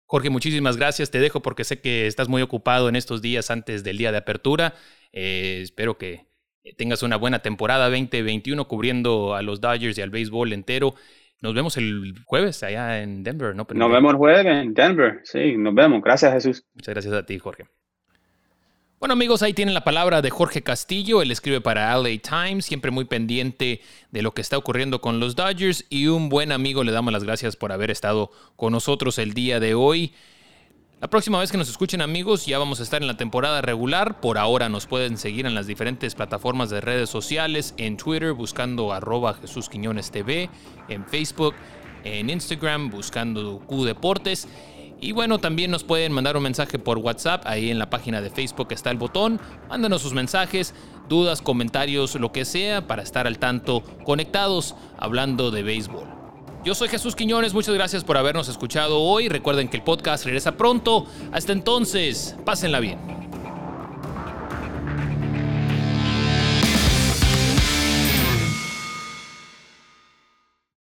Jorge, 0.04 0.30
muchísimas 0.30 0.76
gracias. 0.76 1.10
Te 1.10 1.20
dejo 1.20 1.40
porque 1.40 1.64
sé 1.64 1.80
que 1.80 2.06
estás 2.06 2.28
muy 2.28 2.42
ocupado 2.42 2.88
en 2.88 2.96
estos 2.96 3.22
días 3.22 3.50
antes 3.50 3.84
del 3.84 3.98
día 3.98 4.10
de 4.10 4.18
apertura. 4.18 4.74
Eh, 5.12 5.60
espero 5.62 5.98
que 5.98 6.26
tengas 6.76 7.02
una 7.02 7.16
buena 7.16 7.40
temporada 7.40 7.90
2021 7.90 8.66
cubriendo 8.68 9.34
a 9.34 9.42
los 9.42 9.60
Dodgers 9.60 9.96
y 9.98 10.02
al 10.02 10.10
béisbol 10.10 10.52
entero. 10.52 10.94
Nos 11.40 11.54
vemos 11.54 11.76
el 11.76 12.14
jueves 12.24 12.62
allá 12.62 13.00
en 13.02 13.22
Denver, 13.22 13.54
¿no? 13.54 13.66
Nos 13.72 13.92
vemos 13.92 14.10
el 14.10 14.16
jueves 14.16 14.46
en 14.46 14.74
Denver, 14.74 15.20
sí, 15.24 15.56
nos 15.56 15.74
vemos. 15.74 16.02
Gracias, 16.02 16.32
Jesús. 16.32 16.64
Muchas 16.74 16.94
gracias 16.94 17.14
a 17.14 17.24
ti, 17.24 17.38
Jorge. 17.38 17.66
Bueno 19.00 19.12
amigos, 19.12 19.44
ahí 19.44 19.54
tienen 19.54 19.74
la 19.74 19.84
palabra 19.84 20.22
de 20.22 20.30
Jorge 20.30 20.62
Castillo, 20.62 21.22
él 21.22 21.30
escribe 21.30 21.60
para 21.60 21.96
LA 21.96 22.18
Times, 22.18 22.64
siempre 22.64 22.90
muy 22.90 23.04
pendiente 23.04 23.80
de 24.10 24.22
lo 24.22 24.32
que 24.32 24.40
está 24.40 24.58
ocurriendo 24.58 25.00
con 25.00 25.20
los 25.20 25.36
Dodgers 25.36 25.86
y 25.88 26.08
un 26.08 26.28
buen 26.28 26.50
amigo, 26.50 26.82
le 26.82 26.90
damos 26.90 27.12
las 27.12 27.22
gracias 27.22 27.54
por 27.54 27.70
haber 27.70 27.92
estado 27.92 28.32
con 28.56 28.72
nosotros 28.72 29.20
el 29.20 29.34
día 29.34 29.60
de 29.60 29.74
hoy. 29.74 30.14
La 31.00 31.08
próxima 31.08 31.38
vez 31.38 31.52
que 31.52 31.58
nos 31.58 31.68
escuchen 31.68 32.00
amigos 32.00 32.44
ya 32.44 32.58
vamos 32.58 32.80
a 32.80 32.82
estar 32.82 33.00
en 33.00 33.06
la 33.06 33.16
temporada 33.16 33.62
regular, 33.62 34.20
por 34.20 34.36
ahora 34.36 34.68
nos 34.68 34.86
pueden 34.86 35.16
seguir 35.16 35.46
en 35.46 35.54
las 35.54 35.68
diferentes 35.68 36.16
plataformas 36.16 36.70
de 36.70 36.80
redes 36.80 37.08
sociales, 37.08 37.72
en 37.76 37.96
Twitter 37.96 38.32
buscando 38.32 38.92
arroba 38.92 39.34
Jesús 39.34 39.68
Quiñones 39.68 40.10
TV, 40.10 40.50
en 40.88 41.06
Facebook, 41.06 41.54
en 42.02 42.30
Instagram 42.30 42.90
buscando 42.90 43.60
Q 43.60 43.84
Deportes 43.84 44.48
y 45.00 45.12
bueno, 45.12 45.38
también 45.38 45.70
nos 45.70 45.84
pueden 45.84 46.10
mandar 46.10 46.36
un 46.36 46.42
mensaje 46.42 46.80
por 46.80 46.98
WhatsApp, 46.98 47.44
ahí 47.46 47.70
en 47.70 47.78
la 47.78 47.90
página 47.90 48.20
de 48.20 48.30
Facebook 48.30 48.72
está 48.72 48.90
el 48.90 48.96
botón. 48.96 49.40
Mándanos 49.68 50.02
sus 50.02 50.12
mensajes, 50.12 50.74
dudas, 51.08 51.40
comentarios, 51.42 52.16
lo 52.16 52.32
que 52.32 52.44
sea, 52.44 52.88
para 52.88 53.04
estar 53.04 53.28
al 53.28 53.38
tanto 53.38 53.84
conectados 54.04 54.74
hablando 54.96 55.52
de 55.52 55.62
béisbol. 55.62 56.17
Yo 56.68 56.74
soy 56.74 56.88
Jesús 56.88 57.16
Quiñones, 57.16 57.54
muchas 57.54 57.74
gracias 57.74 58.04
por 58.04 58.18
habernos 58.18 58.46
escuchado 58.46 59.00
hoy. 59.00 59.30
Recuerden 59.30 59.70
que 59.70 59.78
el 59.78 59.82
podcast 59.82 60.26
regresa 60.26 60.58
pronto. 60.58 61.06
Hasta 61.32 61.52
entonces, 61.52 62.36
pásenla 62.44 62.78
bien. 62.78 63.27